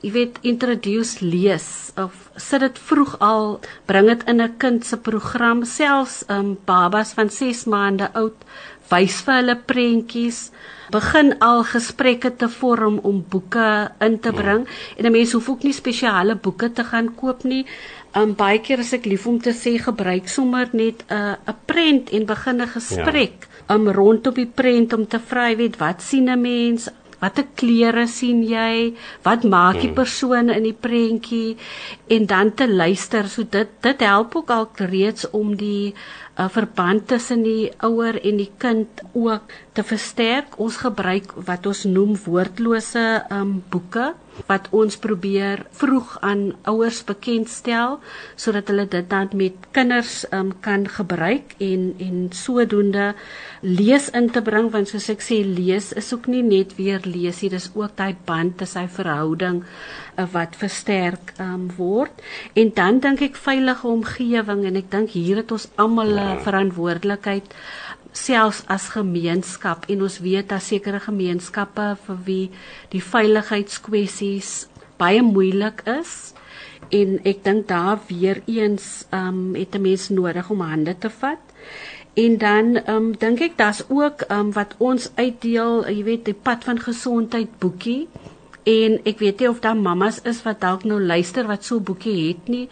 Jy 0.01 0.13
weet, 0.13 0.39
introduce 0.41 1.25
lees 1.25 1.91
of 1.97 2.31
sit 2.37 2.61
dit 2.61 2.79
vroeg 2.79 3.19
al, 3.19 3.61
bring 3.85 4.07
dit 4.07 4.25
in 4.25 4.43
'n 4.43 4.57
kind 4.57 4.87
se 4.87 4.97
program, 4.97 5.65
selfs 5.65 6.25
um 6.29 6.59
babas 6.65 7.13
van 7.13 7.31
6 7.31 7.65
maande 7.65 8.13
oud, 8.13 8.45
wys 8.89 9.21
vir 9.21 9.35
hulle 9.35 9.57
prentjies 9.57 10.51
begin 10.91 11.35
al 11.41 11.65
gesprekke 11.65 12.37
te 12.37 12.49
vorm 12.49 12.99
om 13.03 13.25
boeke 13.29 13.91
in 14.01 14.19
te 14.21 14.33
bring 14.33 14.67
ja. 14.67 14.73
en 14.97 15.07
'n 15.07 15.13
mens 15.13 15.33
hoef 15.33 15.49
ook 15.49 15.63
nie 15.63 15.73
spesiale 15.73 16.35
boeke 16.35 16.73
te 16.73 16.85
gaan 16.85 17.15
koop 17.15 17.45
nie. 17.45 17.67
Um 18.17 18.35
baie 18.35 18.59
keer 18.59 18.79
as 18.79 18.93
ek 18.93 19.05
lief 19.05 19.27
om 19.27 19.41
te 19.41 19.53
sê 19.53 19.79
gebruik 19.79 20.29
sommer 20.29 20.69
net 20.73 21.05
'n 21.09 21.15
uh, 21.15 21.35
'n 21.47 21.57
prent 21.67 22.11
en 22.11 22.27
begin 22.27 22.63
'n 22.63 22.69
gesprek. 22.69 23.37
Ja 23.41 23.59
um 23.69 23.89
rondom 23.93 24.35
die 24.35 24.49
prent 24.49 24.95
om 24.97 25.05
te 25.07 25.21
vra 25.21 25.51
weet 25.57 25.77
wat 25.81 26.03
sien 26.03 26.31
'n 26.31 26.41
mens 26.41 26.89
watter 27.21 27.45
kleure 27.61 28.07
sien 28.07 28.43
jy 28.47 28.95
wat 29.27 29.45
maak 29.45 29.81
die 29.81 29.89
hmm. 29.91 29.99
persoon 30.01 30.51
in 30.55 30.63
die 30.63 30.79
prentjie 30.87 31.57
en 32.15 32.27
dan 32.27 32.55
te 32.55 32.69
luister 32.69 33.29
so 33.29 33.43
dit 33.43 33.69
dit 33.83 34.01
help 34.01 34.37
ook 34.37 34.51
al 34.51 34.69
reeds 34.77 35.31
om 35.31 35.57
die 35.57 35.95
uh, 36.39 36.49
verband 36.49 37.09
tussen 37.11 37.43
die 37.43 37.71
ouer 37.85 38.19
en 38.23 38.39
die 38.41 38.51
kind 38.63 39.03
ook 39.13 39.53
te 39.73 39.83
versterk. 39.83 40.57
Ons 40.63 40.81
gebruik 40.85 41.35
wat 41.49 41.67
ons 41.67 41.85
noem 41.89 42.17
woordlose 42.25 43.05
um 43.35 43.59
boeke 43.71 44.13
wat 44.47 44.69
ons 44.71 44.97
probeer 44.97 45.65
vroeg 45.81 46.17
aan 46.21 46.53
ouers 46.71 47.03
bekendstel 47.09 47.99
sodat 48.37 48.71
hulle 48.71 48.87
dit 48.89 49.11
dan 49.11 49.29
met 49.35 49.69
kinders 49.77 50.25
um, 50.33 50.53
kan 50.61 50.87
gebruik 50.89 51.55
en 51.59 51.95
en 51.99 52.29
sodoende 52.33 53.15
lees 53.61 54.11
in 54.11 54.31
te 54.31 54.43
bring 54.43 54.71
want 54.75 54.89
soos 54.89 55.09
ek 55.11 55.25
sê 55.25 55.41
lees 55.45 55.93
is 55.93 56.13
ook 56.15 56.29
nie 56.31 56.43
net 56.43 56.77
weer 56.79 57.03
lees 57.05 57.43
nie 57.43 57.53
dis 57.57 57.71
ook 57.75 57.97
daai 57.97 58.15
band 58.29 58.59
tussen 58.59 58.67
sy 58.79 58.87
verhouding 59.01 59.63
uh, 59.65 60.27
wat 60.33 60.57
versterk 60.61 61.35
um, 61.41 61.69
word 61.77 62.23
en 62.55 62.73
dan 62.75 63.01
dink 63.05 63.23
ek 63.31 63.41
veilige 63.49 63.89
omgewing 63.89 64.65
en 64.69 64.77
ek 64.77 64.91
dink 64.93 65.17
hier 65.17 65.43
het 65.43 65.53
ons 65.53 65.69
almal 65.77 66.15
'n 66.15 66.19
ja. 66.19 66.41
verantwoordelikheid 66.47 67.55
selfs 68.19 68.63
as 68.67 68.89
gemeenskap 68.95 69.87
en 69.93 70.03
ons 70.07 70.19
weet 70.25 70.49
dat 70.49 70.63
sekere 70.63 71.01
gemeenskappe 71.01 71.87
vir 72.07 72.19
wie 72.27 72.45
die 72.93 73.03
veiligheidskwessies 73.03 74.53
baie 74.99 75.23
moeilik 75.23 75.85
is 75.93 76.15
en 76.95 77.19
ek 77.29 77.45
dink 77.45 77.69
daar 77.69 78.01
weer 78.09 78.41
eens 78.47 79.07
um 79.13 79.55
het 79.55 79.75
'n 79.75 79.83
mens 79.83 80.09
nodig 80.09 80.51
om 80.51 80.61
hande 80.61 80.99
te 80.99 81.11
vat. 81.11 81.43
En 82.15 82.39
dan 82.39 82.81
um 82.89 83.13
dink 83.19 83.41
ek 83.41 83.57
daar's 83.57 83.85
ook 83.89 84.25
um 84.31 84.53
wat 84.53 84.75
ons 84.79 85.11
uitdeel 85.15 85.89
jy 85.89 86.05
weet 86.05 86.25
die 86.25 86.41
pad 86.43 86.65
van 86.65 86.81
gesondheid 86.81 87.59
boekie 87.59 88.09
en 88.69 88.99
ek 89.09 89.23
weet 89.23 89.41
nie 89.41 89.49
of 89.49 89.61
daar 89.65 89.77
mammas 89.77 90.21
is 90.29 90.43
wat 90.45 90.61
dalk 90.61 90.85
nou 90.85 91.01
luister 91.01 91.47
wat 91.49 91.65
so 91.65 91.79
'n 91.79 91.85
boekie 91.89 92.29
het 92.29 92.49
nie 92.49 92.69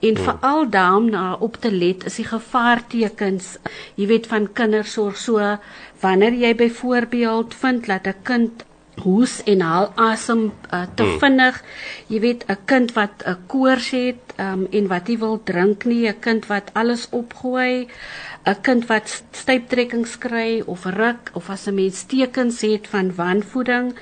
en 0.00 0.14
hmm. 0.16 0.24
veral 0.24 0.70
daarom 0.70 1.10
na 1.10 1.34
op 1.34 1.56
te 1.56 1.70
let 1.72 2.04
is 2.04 2.16
die 2.20 2.28
gevaartekens 2.28 3.56
jy 3.96 4.06
weet 4.06 4.26
van 4.26 4.52
kindersorg 4.52 5.16
so 5.16 5.58
wanneer 6.00 6.34
jy 6.34 6.54
byvoorbeeld 6.54 7.54
vind 7.54 7.86
dat 7.86 8.06
'n 8.06 8.22
kind 8.22 8.64
hoes 8.98 9.42
en 9.46 9.60
haal 9.60 9.92
asem 9.96 10.52
uh, 10.74 10.82
te 10.94 11.02
hmm. 11.02 11.18
vinnig 11.18 11.62
jy 12.08 12.20
weet 12.20 12.44
'n 12.48 12.58
kind 12.64 12.92
wat 12.92 13.22
'n 13.26 13.36
koors 13.46 13.90
het 13.90 14.34
um, 14.36 14.66
en 14.70 14.86
wat 14.88 15.08
nie 15.08 15.18
wil 15.18 15.40
drink 15.44 15.84
nie 15.84 16.08
'n 16.08 16.20
kind 16.20 16.46
wat 16.46 16.70
alles 16.74 17.08
opgooi 17.10 17.88
'n 18.46 18.60
kind 18.62 18.86
wat 18.86 19.22
styptrekkings 19.30 20.18
kry 20.18 20.62
of 20.66 20.84
ruk 20.84 21.30
of 21.34 21.50
as 21.50 21.66
'n 21.66 21.74
mens 21.74 22.02
tekens 22.02 22.60
het 22.60 22.86
van 22.88 23.14
wanvoeding 23.14 23.94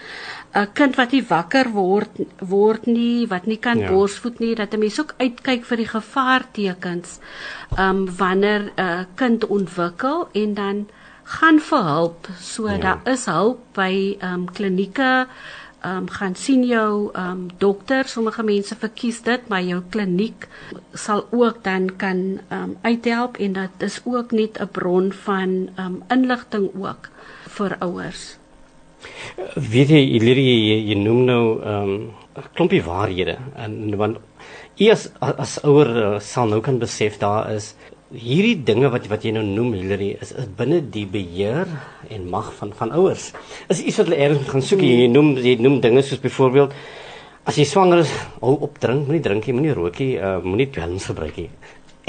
'n 0.57 0.73
kind 0.73 0.97
wat 0.97 1.13
nie 1.13 1.25
wakker 1.29 1.69
word 1.73 2.21
word 2.41 2.87
nie, 2.87 3.27
wat 3.29 3.47
nie 3.47 3.59
kan 3.61 3.79
ja. 3.79 3.91
borsvoed 3.93 4.39
nie, 4.41 4.55
dat 4.55 4.73
'n 4.75 4.79
mens 4.79 5.01
ook 5.01 5.15
uitkyk 5.19 5.65
vir 5.65 5.77
die 5.77 5.89
gevaartekens. 5.89 7.19
Um 7.79 8.07
wanneer 8.17 8.63
'n 8.63 8.81
uh, 8.81 9.05
kind 9.15 9.47
ontwikkel 9.47 10.29
en 10.33 10.55
dan 10.55 10.89
gaan 11.25 11.61
vir 11.61 11.85
hulp. 11.85 12.29
So 12.41 12.69
ja. 12.69 12.79
daar 12.79 13.01
is 13.05 13.27
hulp 13.27 13.59
by 13.75 14.17
um 14.23 14.47
klinieke 14.53 15.27
um 15.85 16.09
gaan 16.09 16.35
sien 16.35 16.65
jou 16.65 17.11
um 17.15 17.49
dokter, 17.59 18.09
sommige 18.09 18.43
mense 18.43 18.75
verkies 18.75 19.23
dit, 19.23 19.49
maar 19.49 19.63
jou 19.63 19.83
kliniek 19.91 20.49
sal 20.95 21.27
ook 21.31 21.65
dan 21.65 21.97
kan 21.97 22.41
um 22.51 22.77
uithelp 22.83 23.37
en 23.37 23.53
dit 23.53 23.83
is 23.83 24.01
ook 24.05 24.33
net 24.33 24.61
'n 24.61 24.69
bron 24.73 25.13
van 25.13 25.69
um 25.79 26.03
inligting 26.09 26.71
ook 26.75 27.09
vir 27.49 27.77
ouers. 27.79 28.39
Weet 29.57 29.91
jy 29.93 30.03
Iliri 30.17 30.45
jy, 30.45 30.79
jy 30.91 30.97
noem 31.01 31.25
nou 31.29 31.43
ehm 31.61 31.91
um, 31.97 31.99
'n 32.37 32.49
klompie 32.55 32.83
waarhede 32.85 33.37
en 33.57 33.97
want 33.97 34.19
eers 34.77 35.09
as, 35.25 35.35
as 35.45 35.53
ouer 35.65 35.89
uh, 35.89 36.21
sal 36.21 36.49
nou 36.49 36.61
kan 36.61 36.79
besef 36.79 37.17
daar 37.19 37.49
is 37.55 37.75
hierdie 38.13 38.59
dinge 38.63 38.91
wat 38.93 39.09
wat 39.11 39.25
jy 39.25 39.33
nou 39.35 39.43
noem 39.45 39.75
Iliri 39.75 40.11
is, 40.21 40.33
is 40.33 40.49
binne 40.59 40.81
die 40.81 41.07
beheer 41.07 41.67
en 42.11 42.29
mag 42.31 42.53
van 42.59 42.73
van 42.77 42.93
ouers. 42.93 43.33
Is 43.69 43.83
iets 43.83 43.99
wat 43.99 44.11
hulle 44.11 44.21
ergens 44.23 44.49
gaan 44.53 44.63
soek. 44.63 44.85
Jy 44.85 45.09
noem 45.11 45.35
jy 45.43 45.57
noem 45.59 45.81
dinge 45.81 46.05
soos 46.07 46.23
byvoorbeeld 46.23 46.77
as 47.47 47.59
jy 47.59 47.65
swanger 47.65 48.03
is, 48.03 48.13
hou 48.43 48.57
op 48.67 48.79
drink, 48.83 49.07
moenie 49.07 49.23
drink 49.23 49.47
nie, 49.47 49.55
moenie 49.55 49.75
rook 49.75 50.01
nie, 50.03 50.17
uh, 50.19 50.39
moenie 50.43 50.67
dwelms 50.75 51.07
gebruik 51.13 51.37
nie. 51.39 51.51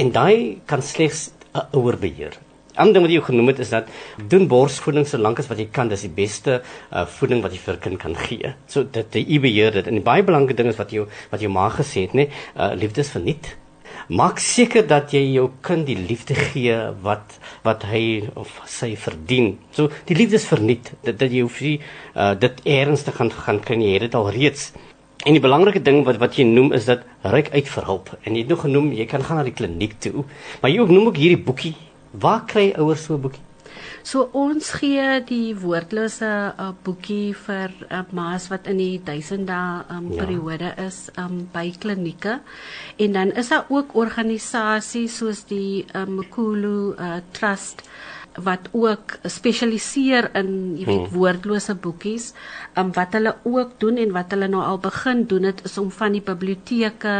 En 0.01 0.10
daai 0.12 0.60
kan 0.65 0.81
slegs 0.81 1.31
'n 1.53 1.65
ouer 1.77 1.97
beheer 1.97 2.38
ander 2.79 2.97
ding 2.97 3.05
wat 3.07 3.13
jy 3.13 3.21
genoem 3.27 3.51
het 3.51 3.61
is 3.65 3.73
dat 3.73 3.91
doen 4.31 4.47
borsvoeding 4.49 5.07
so 5.07 5.19
lank 5.21 5.41
as 5.41 5.49
wat 5.51 5.61
jy 5.61 5.67
kan, 5.73 5.91
dis 5.91 6.05
die 6.07 6.13
beste 6.13 6.59
uh, 6.61 7.05
voeding 7.17 7.43
wat 7.45 7.55
jy 7.55 7.61
vir 7.65 7.79
kind 7.83 8.01
kan 8.01 8.17
gee. 8.17 8.53
So 8.71 8.83
dit 8.83 9.19
jy 9.21 9.39
beheer 9.43 9.79
dit. 9.79 9.87
En 9.87 9.99
die 9.99 10.05
baie 10.05 10.25
belangrike 10.25 10.57
ding 10.57 10.71
is 10.71 10.79
wat 10.79 10.93
jy 10.95 11.05
wat 11.31 11.43
jou 11.43 11.51
ma 11.53 11.69
gesê 11.73 12.07
het, 12.07 12.17
nê, 12.17 12.29
uh, 12.55 12.73
liefde 12.77 13.03
is 13.05 13.13
verniet. 13.13 13.53
Maak 14.07 14.39
seker 14.39 14.85
dat 14.87 15.11
jy 15.11 15.23
jou 15.33 15.49
kind 15.65 15.87
die 15.87 15.97
liefde 15.99 16.35
gee 16.37 16.75
wat 17.03 17.37
wat 17.65 17.83
hy 17.91 18.27
of 18.39 18.51
sy 18.71 18.93
verdien. 18.99 19.57
So 19.75 19.91
die 20.07 20.15
liefde 20.15 20.39
is 20.39 20.47
verniet. 20.47 20.93
Dat, 21.03 21.17
dat 21.19 21.33
jy 21.33 21.43
hoef 21.43 21.59
nie 21.65 21.79
uh, 21.79 22.33
dit 22.39 22.61
ernstig 22.77 23.19
gaan 23.19 23.33
gaan 23.33 23.63
kan 23.63 23.83
jy 23.83 23.97
het 23.97 24.07
dit 24.07 24.15
al 24.15 24.31
reeds 24.31 24.71
En 25.25 25.33
die 25.33 25.41
belangrike 25.41 25.81
ding 25.81 26.03
wat 26.05 26.19
wat 26.21 26.37
jy 26.37 26.45
noem 26.45 26.69
is 26.77 26.85
dat 26.87 27.01
ryk 27.25 27.49
uit 27.51 27.67
vir 27.67 27.85
hulp. 27.89 28.11
En 28.21 28.35
jy 28.35 28.43
het 28.45 28.51
nog 28.53 28.61
genoem 28.63 28.91
jy 28.93 29.07
kan 29.09 29.23
gaan 29.25 29.41
na 29.41 29.43
die 29.47 29.55
kliniek 29.55 29.97
toe. 30.03 30.23
Maar 30.61 30.71
jy 30.71 30.79
ook 30.83 30.93
noem 30.93 31.09
ook 31.09 31.17
hierdie 31.17 31.41
boekie. 31.41 31.73
Waar 32.11 32.45
kry 32.45 32.73
ouers 32.77 33.03
so 33.03 33.15
'n 33.15 33.21
boekie? 33.21 33.41
So 34.07 34.29
ons 34.31 34.69
gee 34.79 35.05
die 35.27 35.55
woordlose 35.59 36.29
uh, 36.57 36.69
boekie 36.83 37.33
vir 37.35 37.73
uh, 37.91 38.03
ma's 38.15 38.47
wat 38.51 38.67
in 38.71 38.79
die 38.79 39.01
1000 39.03 39.47
dae 39.49 39.83
um, 39.91 40.07
ja. 40.13 40.23
periode 40.23 40.69
is 40.79 41.09
um, 41.19 41.49
by 41.53 41.65
klinieke 41.75 42.39
en 42.97 43.17
dan 43.17 43.31
is 43.31 43.51
daar 43.51 43.67
ook 43.69 43.95
organisasies 43.95 45.17
soos 45.19 45.43
die 45.51 45.85
um, 45.93 46.21
Mkulu 46.21 46.95
uh, 46.95 47.19
Trust 47.35 47.83
wat 48.43 48.69
ook 48.71 49.17
spesialiseer 49.26 50.30
in 50.38 50.50
jy 50.78 50.86
weet 50.86 51.08
hmm. 51.08 51.13
woordlose 51.15 51.73
boekies. 51.82 52.32
Um 52.78 52.91
wat 52.93 53.15
hulle 53.17 53.34
ook 53.43 53.78
doen 53.82 53.97
en 53.97 54.13
wat 54.13 54.34
hulle 54.36 54.50
nou 54.52 54.62
al 54.63 54.78
begin 54.82 55.23
doen 55.30 55.47
het 55.50 55.63
is 55.65 55.78
om 55.82 55.89
van 55.91 56.13
die 56.13 56.21
biblioteke 56.21 57.15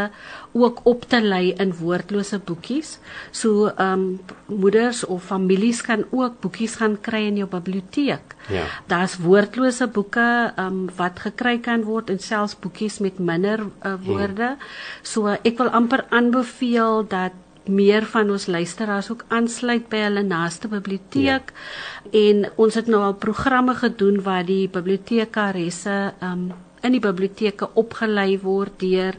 ook 0.58 0.84
op 0.90 1.08
te 1.10 1.22
lei 1.22 1.54
in 1.58 1.74
woordlose 1.80 2.40
boekies. 2.40 2.98
So 3.32 3.72
um 3.82 4.20
moeders 4.46 5.04
of 5.06 5.26
families 5.26 5.82
kan 5.82 6.06
ook 6.12 6.40
boekies 6.42 6.78
gaan 6.82 7.00
kry 7.02 7.26
in 7.32 7.42
jou 7.42 7.50
biblioteek. 7.50 8.38
Ja. 8.54 8.68
Daar's 8.88 9.18
woordlose 9.18 9.88
boeke 9.88 10.54
um 10.58 10.86
wat 10.96 11.20
gekry 11.26 11.58
kan 11.60 11.84
word 11.88 12.14
en 12.14 12.22
selfs 12.22 12.58
boekies 12.60 13.00
met 13.00 13.20
minder 13.20 13.66
uh, 13.66 13.98
woorde. 14.06 14.54
Hmm. 14.54 14.72
So 15.02 15.34
ek 15.42 15.58
wil 15.58 15.74
amper 15.74 16.06
aanbeveel 16.10 17.08
dat 17.10 17.46
meer 17.70 18.06
van 18.06 18.32
ons 18.32 18.48
luisteraars 18.48 19.12
ook 19.12 19.26
aansluit 19.28 19.88
by 19.90 20.04
hulle 20.08 20.24
naaste 20.24 20.68
biblioteek. 20.68 21.52
Ja. 21.52 22.22
en 22.28 22.46
ons 22.56 22.76
het 22.76 22.88
nou 22.88 23.02
al 23.04 23.16
programme 23.20 23.76
gedoen 23.76 24.22
waar 24.24 24.46
die 24.46 24.68
bibliotekaresse 24.70 26.14
um 26.22 26.52
in 26.86 26.94
die 26.94 27.02
biblioteke 27.02 27.70
opgelei 27.74 28.38
word 28.40 28.80
deur 28.80 29.16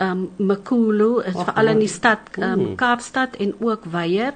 um 0.00 0.28
Makulu 0.36 1.22
veral 1.32 1.72
in 1.74 1.78
die 1.78 1.88
stad 1.88 2.36
um 2.38 2.76
Kaapstad 2.76 3.36
en 3.40 3.54
ook 3.58 3.84
Weier 3.84 4.34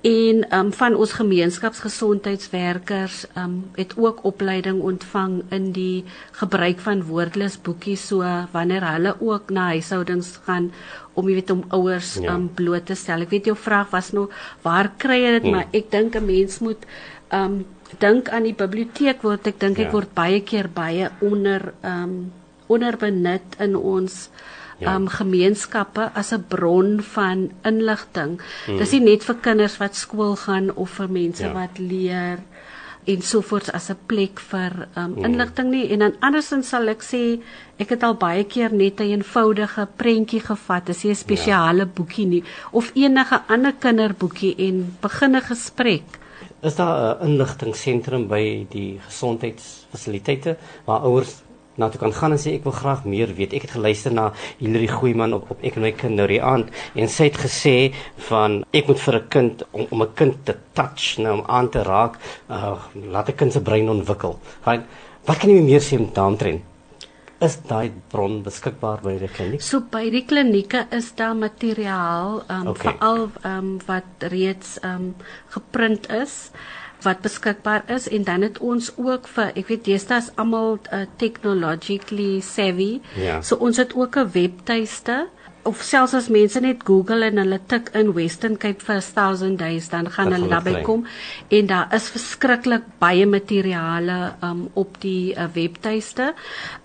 en 0.00 0.54
um 0.54 0.72
van 0.72 0.94
ons 0.94 1.12
gemeenskapsgesondheidswerkers 1.18 3.26
um 3.36 3.70
het 3.74 3.96
ook 3.98 4.24
opleiding 4.24 4.82
ontvang 4.82 5.42
in 5.50 5.72
die 5.74 6.04
gebruik 6.38 6.78
van 6.78 7.02
woordless 7.02 7.58
boekies 7.60 8.06
so 8.06 8.22
wanneer 8.52 8.92
hulle 8.92 9.16
ook 9.18 9.50
na 9.50 9.64
huishoudings 9.74 10.38
gaan 10.46 10.70
om 11.14 11.28
jy 11.28 11.34
weet 11.40 11.50
om 11.50 11.64
ouers 11.74 12.14
ja. 12.14 12.34
um 12.34 12.48
bloot 12.54 12.86
te 12.86 12.94
stel. 12.94 13.20
Ek 13.26 13.30
weet 13.34 13.46
jou 13.50 13.56
vraag 13.58 13.90
was 13.90 14.12
nou 14.14 14.28
waar 14.62 14.92
kry 14.96 15.18
jy 15.24 15.32
dit 15.40 15.48
hmm. 15.48 15.56
maar 15.56 15.66
ek 15.74 15.90
dink 15.90 16.14
'n 16.14 16.26
mens 16.26 16.58
moet 16.62 16.86
um 17.34 17.66
dink 17.98 18.28
aan 18.28 18.46
die 18.46 18.54
biblioteek 18.54 19.22
word 19.22 19.46
ek 19.46 19.58
dink 19.58 19.78
ja. 19.78 19.86
ek 19.86 19.92
word 19.92 20.14
baie 20.14 20.40
keer 20.40 20.68
baie 20.68 21.10
onder 21.20 21.74
um 21.82 22.32
onderbenut 22.68 23.56
in 23.58 23.76
ons 23.76 24.30
ja. 24.78 24.94
um 24.94 25.08
gemeenskappe 25.08 26.10
as 26.14 26.32
'n 26.32 26.44
bron 26.48 27.02
van 27.02 27.50
inligting. 27.64 28.40
Hmm. 28.66 28.78
Dis 28.78 28.92
nie 28.92 29.00
net 29.00 29.24
vir 29.24 29.34
kinders 29.34 29.78
wat 29.78 29.96
skool 29.96 30.36
gaan 30.36 30.74
of 30.74 30.90
vir 30.90 31.08
mense 31.08 31.44
ja. 31.44 31.52
wat 31.52 31.78
leer 31.78 32.38
en 33.08 33.22
sovoorts 33.22 33.72
as 33.72 33.88
'n 33.90 33.98
plek 34.06 34.40
vir 34.50 34.88
um 34.96 35.16
inligting 35.24 35.70
nie 35.70 35.86
en 35.92 35.98
dan 35.98 36.14
andersins 36.20 36.68
sal 36.68 36.88
ek 36.88 37.02
sê 37.02 37.40
ek 37.78 37.88
het 37.88 38.02
al 38.02 38.14
baie 38.14 38.44
keer 38.44 38.72
net 38.72 39.00
'n 39.00 39.10
eenvoudige 39.16 39.88
prentjie 39.96 40.40
gevat, 40.40 40.86
dis 40.86 41.04
'n 41.04 41.14
spesiale 41.14 41.84
ja. 41.86 41.92
boekie 41.94 42.26
nie 42.26 42.44
of 42.70 42.92
enige 42.94 43.40
ander 43.48 43.72
kinderboekie 43.72 44.54
en 44.58 44.96
begin 45.00 45.36
'n 45.36 45.42
gesprek. 45.42 46.06
Is 46.62 46.74
daar 46.74 47.16
'n 47.16 47.28
inligtingseentrum 47.28 48.28
by 48.28 48.66
die 48.70 49.00
gesondheidsfasiliteite 49.06 50.56
waar 50.84 51.00
ouers 51.00 51.42
na 51.78 51.88
toe 51.88 52.00
kan 52.00 52.12
gaan 52.12 52.34
en 52.34 52.40
sê 52.42 52.54
ek 52.58 52.66
wil 52.66 52.76
graag 52.76 53.04
meer 53.08 53.32
weet. 53.38 53.54
Ek 53.56 53.68
het 53.68 53.76
geluister 53.76 54.12
na 54.14 54.32
Hilary 54.58 54.88
Goeiman 54.90 55.36
op 55.38 55.50
op 55.54 55.62
ek 55.62 55.78
en 55.78 55.86
my 55.86 55.92
kind 55.96 56.18
nou 56.18 56.26
die 56.30 56.42
aand 56.42 56.72
en 56.94 57.08
sy 57.08 57.30
het 57.30 57.40
gesê 57.40 57.76
van 58.28 58.62
ek 58.72 58.88
moet 58.90 59.00
vir 59.06 59.14
'n 59.16 59.28
kind 59.28 59.62
om 59.72 59.86
om 59.90 60.02
'n 60.02 60.14
kind 60.14 60.44
te 60.44 60.54
touch, 60.74 61.18
nou 61.18 61.38
om 61.38 61.44
aan 61.46 61.68
te 61.70 61.82
raak, 61.82 62.18
uh, 62.50 62.76
laat 62.94 63.28
'n 63.28 63.36
kind 63.36 63.52
se 63.52 63.60
brein 63.60 63.88
ontwikkel. 63.88 64.38
Gaan 64.64 64.84
wat 65.26 65.38
kan 65.38 65.50
jy 65.50 65.62
meer 65.62 65.80
sê 65.80 65.98
om 65.98 66.10
daaroor? 66.12 66.60
Is 67.40 67.54
daai 67.68 67.92
bron 68.10 68.40
beskikbaar 68.42 68.98
by 69.04 69.12
die 69.20 69.28
kliniek? 69.28 69.62
So 69.62 69.78
by 69.80 70.08
die 70.10 70.24
klinieke 70.26 70.88
is 70.90 71.12
daar 71.14 71.36
materiaal 71.38 72.42
um, 72.50 72.66
okay. 72.72 72.96
veral 72.96 73.28
um, 73.46 73.68
wat 73.86 74.26
reeds 74.32 74.78
um, 74.82 75.14
geprint 75.54 76.10
is 76.10 76.50
wat 77.02 77.20
beskikbaar 77.22 77.84
is 77.94 78.08
en 78.08 78.24
dan 78.24 78.42
het 78.42 78.58
ons 78.58 78.90
ook 78.96 79.28
vir 79.34 79.52
ek 79.54 79.68
weet 79.70 79.84
deesdae 79.84 80.18
is 80.18 80.30
almal 80.34 80.78
uh, 80.92 81.04
technologically 81.16 82.40
savvy. 82.40 83.00
Ja. 83.16 83.40
So 83.42 83.56
ons 83.56 83.76
het 83.76 83.94
ook 83.94 84.16
'n 84.18 84.30
webtuiste 84.32 85.26
of 85.64 85.82
selfs 85.82 86.14
as 86.14 86.28
mense 86.32 86.60
net 86.62 86.84
Google 86.86 87.26
en 87.26 87.40
hulle 87.40 87.58
tik 87.70 87.90
in 87.98 88.12
Western 88.16 88.56
Cape 88.60 88.84
for 88.84 89.00
1000 89.04 89.58
days 89.60 89.88
dan 89.92 90.08
gaan 90.14 90.32
hulle 90.32 90.48
daarby 90.50 90.82
kom. 90.86 91.04
En 91.48 91.68
daar 91.70 91.94
is 91.96 92.08
verskriklik 92.14 92.86
baie 93.02 93.26
materiale 93.26 94.18
um, 94.44 94.68
op 94.74 95.00
die 95.02 95.34
uh, 95.34 95.48
webtuiste. 95.54 96.32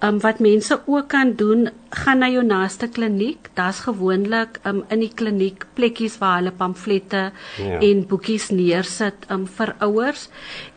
Um, 0.04 0.20
wat 0.24 0.42
mense 0.44 0.80
ook 0.86 1.08
kan 1.14 1.36
doen 1.40 1.70
gaan 1.94 2.24
na 2.24 2.30
jou 2.34 2.44
naaste 2.44 2.88
kliniek. 2.88 3.50
Daar's 3.54 3.84
gewoonlik 3.88 4.60
um, 4.68 4.84
in 4.90 5.04
die 5.06 5.12
kliniek 5.14 5.68
plekkies 5.78 6.18
waar 6.22 6.42
hulle 6.42 6.56
pamflette 6.58 7.30
ja. 7.62 7.80
en 7.80 8.08
boekies 8.10 8.50
neersit 8.52 9.30
um, 9.32 9.46
vir 9.48 9.76
ouers. 9.86 10.28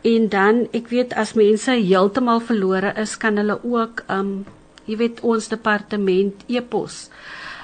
En 0.06 0.28
dan 0.28 0.66
ek 0.76 0.92
weet 0.92 1.16
as 1.16 1.34
mense 1.38 1.72
heeltemal 1.72 2.44
verlore 2.44 2.92
is 3.00 3.16
kan 3.18 3.40
hulle 3.40 3.58
ook 3.64 4.04
um, 4.12 4.38
jy 4.86 5.00
weet 5.00 5.24
ons 5.26 5.50
departement 5.50 6.46
e-pos 6.46 7.06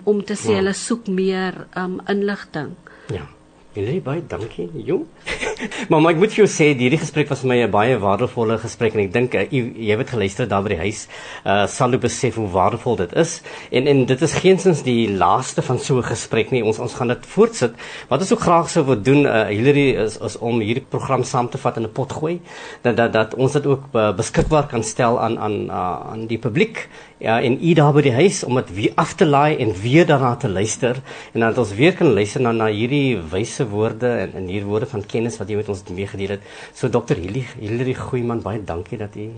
om 0.05 0.25
te 0.25 0.35
sê 0.35 0.57
ja. 0.57 0.63
hulle 0.63 0.75
soek 0.75 1.07
meer 1.09 1.67
um 1.77 2.01
inligting. 2.09 2.75
Ja. 3.13 3.29
Julle 3.73 4.03
baie 4.05 4.21
dankie, 4.29 4.67
jong. 4.85 5.07
maar 5.89 6.03
maar 6.05 6.13
ek 6.13 6.19
moet 6.21 6.35
vir 6.35 6.43
jou 6.43 6.49
sê 6.53 6.67
hierdie 6.77 6.99
gesprek 7.01 7.31
was 7.33 7.41
vir 7.41 7.49
my 7.49 7.57
'n 7.65 7.71
baie 7.73 7.95
waardevolle 7.97 8.59
gesprek 8.61 8.93
en 8.93 9.01
ek 9.07 9.13
dink 9.15 9.37
uh, 9.39 9.45
jy 9.49 9.97
het 9.97 10.11
geluister 10.13 10.49
daar 10.49 10.61
by 10.67 10.75
die 10.75 10.83
huis, 10.83 11.07
uh 11.49 11.65
sal 11.65 11.97
jy 11.97 12.01
besef 12.03 12.37
hoe 12.37 12.51
waardevol 12.53 12.99
dit 13.01 13.15
is. 13.17 13.41
En 13.73 13.89
en 13.89 14.05
dit 14.05 14.25
is 14.29 14.35
geensins 14.45 14.83
die 14.85 15.09
laaste 15.09 15.65
van 15.65 15.81
so 15.81 15.97
'n 15.97 16.05
gesprek 16.05 16.53
nie. 16.53 16.61
Ons 16.61 16.83
ons 16.85 16.93
gaan 16.93 17.09
dit 17.09 17.25
voortsit. 17.25 17.73
Wat 18.11 18.21
ons 18.21 18.33
ook 18.33 18.45
graag 18.45 18.69
sou 18.69 18.85
wil 18.85 19.01
doen, 19.01 19.25
uh 19.25 19.49
Hillary 19.49 19.97
is 20.05 20.19
is 20.21 20.37
om 20.37 20.61
hierdie 20.61 20.85
program 20.85 21.25
saam 21.25 21.49
te 21.49 21.57
vat 21.57 21.77
in 21.81 21.89
'n 21.89 21.93
pot 21.93 22.13
gooi 22.13 22.41
dat 22.83 22.97
dat 22.97 23.13
dat 23.13 23.35
ons 23.35 23.53
dit 23.53 23.67
ook 23.67 23.89
uh, 23.95 24.13
beskikbaar 24.13 24.69
kan 24.69 24.85
stel 24.85 25.17
aan 25.21 25.39
aan 25.39 25.57
uh, 25.73 26.13
aan 26.13 26.27
die 26.27 26.39
publiek 26.39 26.89
ja 27.23 27.39
en 27.43 27.59
u 27.63 27.73
daar 27.79 27.93
by 27.95 28.03
die 28.03 28.15
huis 28.15 28.43
om 28.45 28.59
dit 28.59 28.71
weer 28.75 28.93
af 28.99 29.15
te 29.15 29.27
laai 29.27 29.57
en 29.63 29.71
weer 29.79 30.07
daarna 30.07 30.35
te 30.37 30.49
luister 30.49 30.99
en 31.33 31.41
dan 31.41 31.49
dat 31.49 31.59
ons 31.63 31.75
weer 31.79 31.95
kan 31.95 32.11
luister 32.13 32.43
na 32.43 32.53
na 32.53 32.67
hierdie 32.67 33.17
wyse 33.31 33.67
woorde 33.69 34.11
en 34.25 34.35
en 34.41 34.49
hier 34.51 34.65
woorde 34.67 34.87
van 34.91 35.07
kennis 35.07 35.39
wat 35.39 35.49
jy 35.49 35.57
met 35.57 35.69
ons 35.69 35.83
meegedeel 35.87 36.37
het. 36.37 36.43
So 36.75 36.89
dokter 36.89 37.17
Hillie 37.17 37.47
Hillie 37.61 37.95
Goeiman 37.95 38.43
baie 38.43 38.65
dankie 38.65 38.99
dat 38.99 39.15
u 39.17 39.31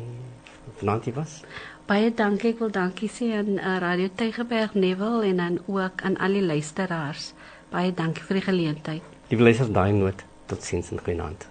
vanaand 0.80 1.04
hier 1.04 1.14
was. 1.14 1.40
Baie 1.86 2.12
dankie 2.16 2.54
ek 2.54 2.62
wil 2.64 2.70
dankie 2.72 3.10
sê 3.12 3.34
aan 3.36 3.58
uh, 3.58 3.78
Radio 3.80 4.08
Tygerberg 4.16 4.74
Neville 4.74 5.26
en 5.28 5.36
dan 5.36 5.58
ook 5.66 6.00
aan 6.02 6.16
al 6.16 6.40
die 6.40 6.42
luisteraars. 6.42 7.32
Baie 7.70 7.92
dankie 7.92 8.24
vir 8.24 8.40
die 8.40 8.46
geleentheid. 8.46 9.10
Die 9.28 9.38
luister 9.38 9.68
daai 9.72 9.92
noot 9.92 10.24
tot 10.46 10.64
sins 10.64 10.88
en 10.90 11.02
goeienaand. 11.04 11.44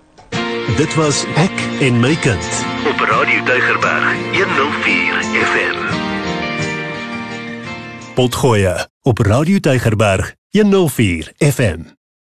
Dit 0.80 0.96
was 0.98 1.26
ek 1.38 1.62
en 1.86 2.02
my 2.02 2.16
kind 2.26 2.50
op 2.90 3.06
Radio 3.12 3.46
Tygerberg 3.46 4.18
104 4.34 5.22
FM. 5.46 6.13
Potgoeie 8.14 8.88
op 9.02 9.20
Radio 9.20 9.60
Tygerberg 9.60 10.36
104 10.50 11.34
FM. 11.38 12.03